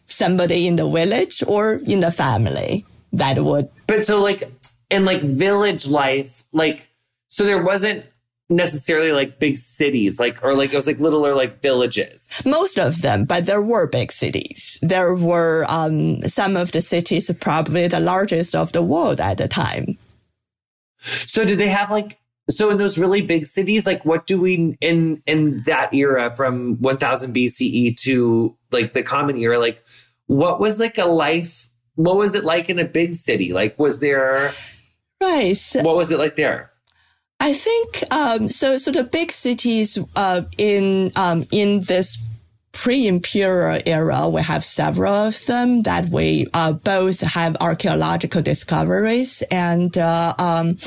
[0.07, 3.69] somebody in the village or in the family that would.
[3.85, 4.51] But so like,
[4.89, 6.89] and like village life, like,
[7.27, 8.05] so there wasn't
[8.49, 12.41] necessarily like big cities, like, or like it was like littler like villages.
[12.45, 14.79] Most of them, but there were big cities.
[14.81, 19.47] There were um, some of the cities, probably the largest of the world at the
[19.47, 19.97] time.
[20.99, 22.17] So did they have like,
[22.49, 26.77] so in those really big cities, like what do we in in that era from
[26.79, 29.83] 1000 BCE to like the common era, like
[30.27, 31.67] what was like a life?
[31.95, 33.51] What was it like in a big city?
[33.51, 34.53] Like, was there
[35.21, 35.57] Right.
[35.81, 36.71] What was it like there?
[37.39, 38.77] I think um, so.
[38.77, 42.17] So the big cities uh, in um, in this
[42.71, 49.97] pre-imperial era, we have several of them that we uh, both have archaeological discoveries and
[49.97, 50.77] uh, um,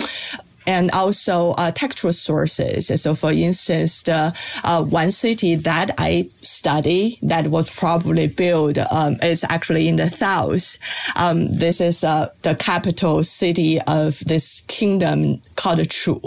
[0.71, 2.87] and also uh, textual sources.
[3.03, 9.17] So, for instance, the uh, one city that I study that was probably built um,
[9.23, 10.79] is actually in the south.
[11.17, 16.21] Um, this is uh, the capital city of this kingdom called Chu.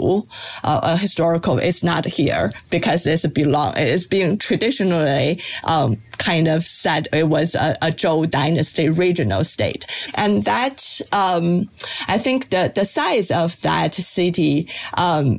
[0.62, 3.72] Uh, a historical, it's not here because it's belong.
[3.76, 9.86] It's being traditionally um, kind of said it was a, a Zhou dynasty regional state.
[10.14, 11.68] And that, um,
[12.08, 14.33] I think the, the size of that city,
[14.96, 15.38] um,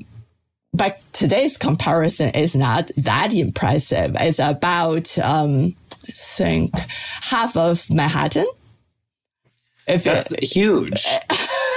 [0.73, 4.15] by today's comparison is not that impressive.
[4.19, 5.73] It's about, um,
[6.07, 6.71] I think
[7.21, 8.47] half of Manhattan.
[9.87, 11.05] If That's it, huge.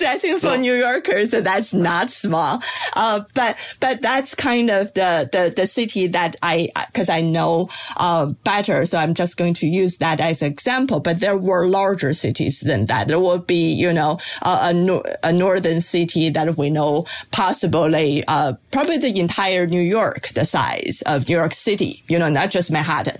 [0.00, 2.62] I think for New Yorkers, that's not small.
[2.94, 7.68] Uh, but, but that's kind of the, the, the city that I, cause I know,
[7.96, 8.86] uh, better.
[8.86, 11.00] So I'm just going to use that as an example.
[11.00, 13.08] But there were larger cities than that.
[13.08, 18.54] There would be, you know, a, a, a northern city that we know possibly, uh,
[18.72, 22.70] probably the entire New York, the size of New York City, you know, not just
[22.70, 23.16] Manhattan.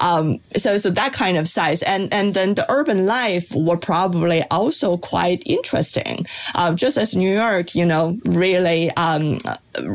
[0.00, 1.82] Um, so, so that kind of size.
[1.82, 6.17] And, and then the urban life were probably also quite interesting
[6.54, 9.38] uh, just as New York, you know, really um,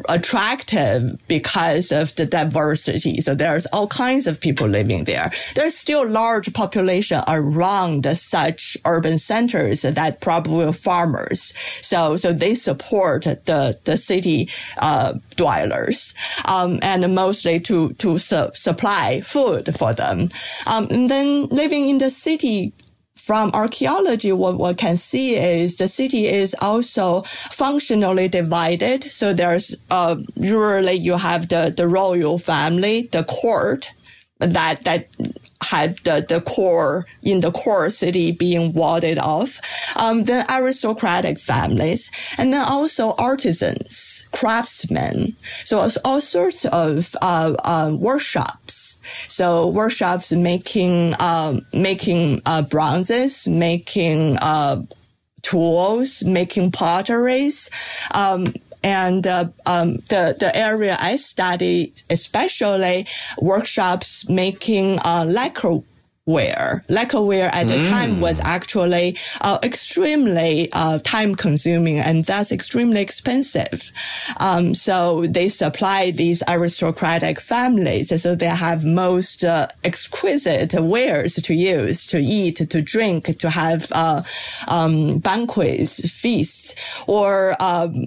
[0.10, 3.22] attractive because of the diversity.
[3.22, 5.32] So there's all kinds of people living there.
[5.56, 11.54] There's still large population around such urban centers that probably are farmers.
[11.82, 16.14] So so they support the the city uh, dwellers
[16.46, 20.30] um, and mostly to to su- supply food for them.
[20.68, 22.74] Um, and then living in the city
[23.16, 29.06] from archaeology, what we can see is the city is also functionally divided.
[29.06, 33.90] So there's, uh, usually you have the, the royal family, the court
[34.40, 35.08] that, that
[35.62, 39.60] had the, the core in the core city being warded off.
[39.96, 45.34] Um, then aristocratic families and then also artisans, craftsmen.
[45.64, 48.83] So all sorts of, uh, uh, workshops.
[49.28, 54.82] So workshops making, um, making, uh, bronzes, making, uh,
[55.44, 57.70] tools, making potteries,
[58.14, 63.08] um, and uh, um, the the area I study, especially
[63.40, 65.80] workshops making uh, lacquer
[66.26, 66.84] wear.
[66.88, 67.90] Lacquerware at the mm.
[67.90, 73.92] time was actually uh, extremely uh, time consuming and thus extremely expensive.
[74.38, 78.22] Um, so they supply these aristocratic families.
[78.22, 83.88] So they have most uh, exquisite wares to use, to eat, to drink, to have
[83.92, 84.24] uh,
[84.70, 88.06] um, banquets, feasts, or um,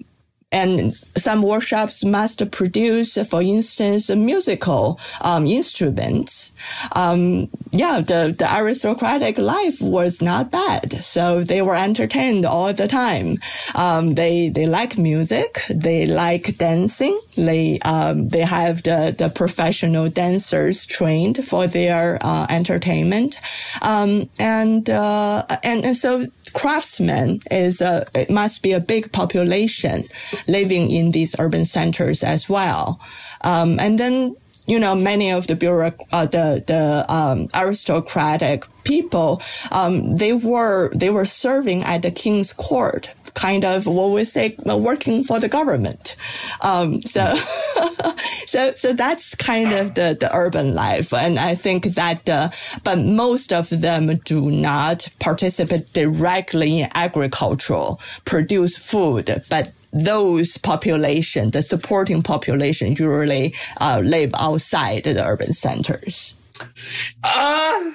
[0.57, 6.53] and some workshops must produce, for instance, musical um, instruments.
[6.93, 11.05] Um, yeah, the, the aristocratic life was not bad.
[11.05, 13.37] So they were entertained all the time.
[13.75, 15.61] Um, they, they like music.
[15.69, 17.21] They like dancing.
[17.37, 23.37] They, um, they have the, the professional dancers trained for their uh, entertainment.
[23.83, 30.05] Um, and, uh, and, and so craftsmen is a, it must be a big population
[30.49, 33.01] living in these urban centers as well.
[33.43, 34.37] Um, and then,
[34.67, 39.43] you know, many of the bureauc- uh, the, the, um, aristocratic people,
[39.73, 44.57] um, they were, they were serving at the king's court kind of what we say
[44.65, 46.17] working for the government.
[46.63, 47.23] Um, so,
[48.47, 51.13] so, so that's kind of the, the urban life.
[51.13, 52.51] And I think that, uh,
[52.85, 61.51] but most of them do not participate directly in agricultural, produce food, but those population,
[61.51, 66.35] the supporting population usually uh, live outside the urban centers.
[67.23, 67.93] Uh,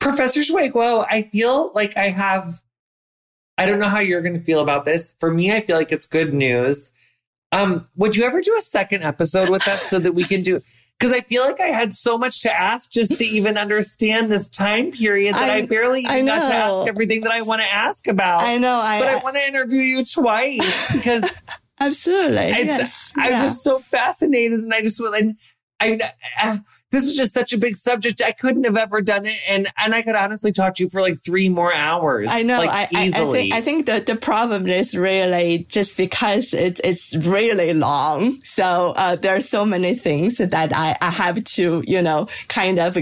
[0.00, 2.62] Professor Jue Guo, I feel like I have
[3.56, 5.14] I don't know how you're going to feel about this.
[5.20, 6.90] For me, I feel like it's good news.
[7.54, 10.60] Um, would you ever do a second episode with us so that we can do?
[10.98, 14.48] Because I feel like I had so much to ask just to even understand this
[14.48, 17.62] time period that I, I barely even I got to ask everything that I want
[17.62, 18.42] to ask about.
[18.42, 21.42] I know, I, but I, I want to interview you twice because
[21.80, 23.42] absolutely, yes, I'm yeah.
[23.42, 25.36] just so fascinated, and I just want.
[25.80, 25.98] I,
[26.38, 26.58] I,
[26.94, 28.22] this is just such a big subject.
[28.22, 29.38] I couldn't have ever done it.
[29.48, 32.28] And, and I could honestly talk to you for like three more hours.
[32.30, 32.58] I know.
[32.58, 36.80] Like, I, I, I, think, I think that the problem is really just because it's,
[36.84, 38.40] it's really long.
[38.42, 42.78] So, uh, there are so many things that I, I have to, you know, kind
[42.78, 42.96] of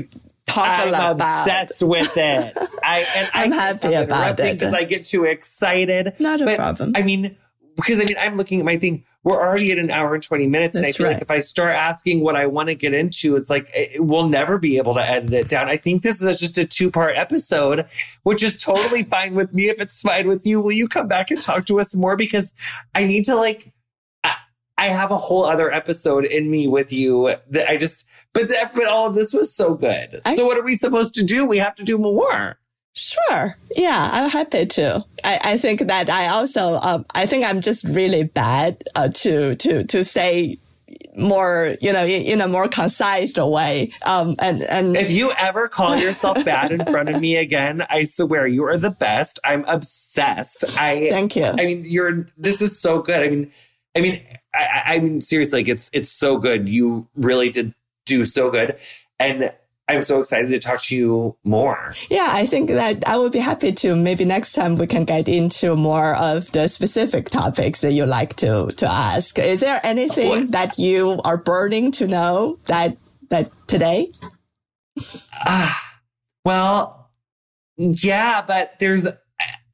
[0.47, 1.47] talk I'm about.
[1.47, 2.57] obsessed with it.
[2.83, 6.15] I, and I'm happy about it because I get too excited.
[6.19, 6.93] Not a but, problem.
[6.97, 7.37] I mean,
[7.77, 9.05] because I mean, I'm looking at my thing.
[9.25, 10.75] We're already at an hour and 20 minutes.
[10.77, 11.13] and I feel right.
[11.15, 14.29] like if I start asking what I want to get into, it's like it, we'll
[14.29, 15.69] never be able to edit it down.
[15.69, 17.87] I think this is just a two part episode,
[18.25, 19.69] which is totally fine with me.
[19.69, 22.17] If it's fine with you, will you come back and talk to us more?
[22.17, 22.53] Because
[22.97, 23.73] I need to like,
[24.25, 24.35] I,
[24.77, 28.75] I have a whole other episode in me with you that I just, but that,
[28.75, 30.21] but all of this was so good.
[30.25, 31.47] I- so what are we supposed to do?
[31.47, 32.59] We have to do more.
[32.95, 33.57] Sure.
[33.75, 35.05] Yeah, I'm happy to.
[35.25, 39.57] I, I think that I also, um, I think I'm just really bad uh, to,
[39.57, 40.59] to, to say
[41.17, 43.93] more, you know, in, a more concise way.
[44.05, 48.05] Um, and, and If you ever call yourself bad in front of me again, I
[48.05, 49.39] swear you are the best.
[49.45, 50.65] I'm obsessed.
[50.79, 51.45] I thank you.
[51.45, 53.23] I mean, you're this is so good.
[53.23, 53.53] I mean,
[53.97, 54.25] I mean,
[54.55, 56.69] I, I I mean, seriously, like it's it's so good.
[56.69, 57.75] You really did
[58.07, 58.79] do so good,
[59.19, 59.53] and
[59.89, 61.93] I'm so excited to talk to you more.
[62.09, 63.97] Yeah, I think that I would be happy to.
[63.97, 68.35] Maybe next time we can get into more of the specific topics that you like
[68.37, 69.39] to to ask.
[69.39, 72.97] Is there anything that you are burning to know that
[73.31, 74.13] that today?
[75.45, 75.99] Ah,
[76.45, 77.11] well,
[77.77, 79.07] yeah, but there's.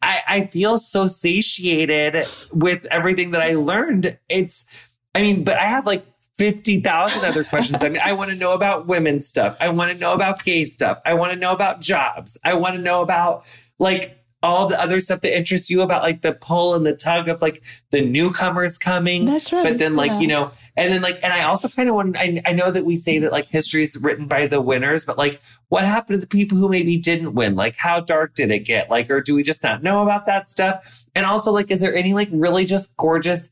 [0.00, 4.16] I, I feel so satiated with everything that I learned.
[4.28, 4.64] It's,
[5.12, 6.06] I mean, but I have like
[6.38, 7.82] 50,000 other questions.
[7.82, 9.56] I mean, I want to know about women's stuff.
[9.60, 10.98] I want to know about gay stuff.
[11.04, 12.38] I want to know about jobs.
[12.44, 13.44] I want to know about
[13.78, 17.28] like all the other stuff that interests you about like the pull and the tug
[17.28, 19.24] of like the newcomers coming.
[19.24, 19.64] That's right.
[19.64, 20.20] But then like, Yeah.
[20.20, 22.84] you know, and then like, and I also kind of want, I, I know that
[22.84, 25.40] we say that like history is written by the winners, but like
[25.70, 27.56] what happened to the people who maybe didn't win?
[27.56, 28.88] Like how dark did it get?
[28.88, 31.04] Like, or do we just not know about that stuff?
[31.16, 33.48] And also like, is there any like really just gorgeous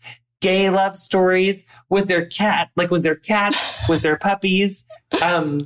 [0.47, 1.65] gay love stories?
[1.89, 3.89] Was there cat, like was there cats?
[3.89, 4.85] was there puppies?
[5.21, 5.61] Um,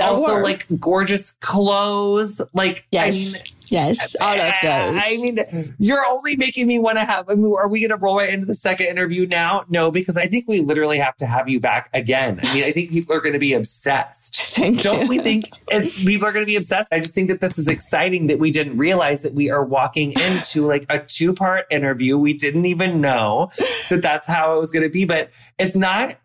[0.00, 0.42] also were.
[0.42, 2.40] like gorgeous clothes.
[2.54, 5.00] Like, yes, I mean, yes, all of those.
[5.02, 5.38] I mean,
[5.78, 7.28] you're only making me want to have.
[7.28, 9.64] I mean, are we going to roll right into the second interview now?
[9.68, 12.40] No, because I think we literally have to have you back again.
[12.42, 14.36] I mean, I think people are going to be obsessed.
[14.40, 15.08] Thank Don't you.
[15.08, 16.92] we think people are going to be obsessed?
[16.92, 20.12] I just think that this is exciting that we didn't realize that we are walking
[20.12, 22.18] into like a two part interview.
[22.18, 23.50] We didn't even know
[23.90, 26.16] that that's how it was going to be, but it's not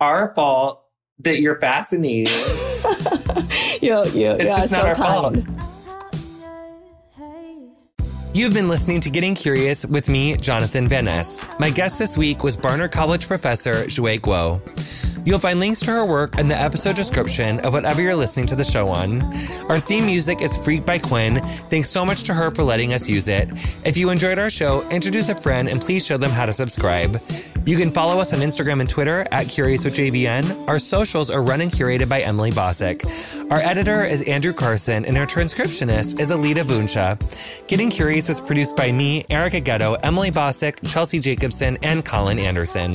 [0.00, 0.82] our fault
[1.20, 2.26] that you're fascinating.
[3.80, 5.36] you, you, It's just not so our fault.
[8.34, 11.46] You've been listening to Getting Curious with me, Jonathan Van Ness.
[11.58, 14.58] My guest this week was Barnard College professor Jue Guo.
[15.26, 18.56] You'll find links to her work in the episode description of whatever you're listening to
[18.56, 19.22] the show on.
[19.68, 21.44] Our theme music is Freak by Quiñ.
[21.68, 23.50] Thanks so much to her for letting us use it.
[23.86, 27.20] If you enjoyed our show, introduce a friend and please show them how to subscribe.
[27.64, 30.66] You can follow us on Instagram and Twitter at Curious with JVN.
[30.68, 33.04] Our socials are run and curated by Emily Bossak.
[33.52, 37.16] Our editor is Andrew Carson, and our transcriptionist is Alita Vunsha.
[37.68, 42.94] Getting Curious is produced by me, Erica Getto, Emily Bossak, Chelsea Jacobson, and Colin Anderson.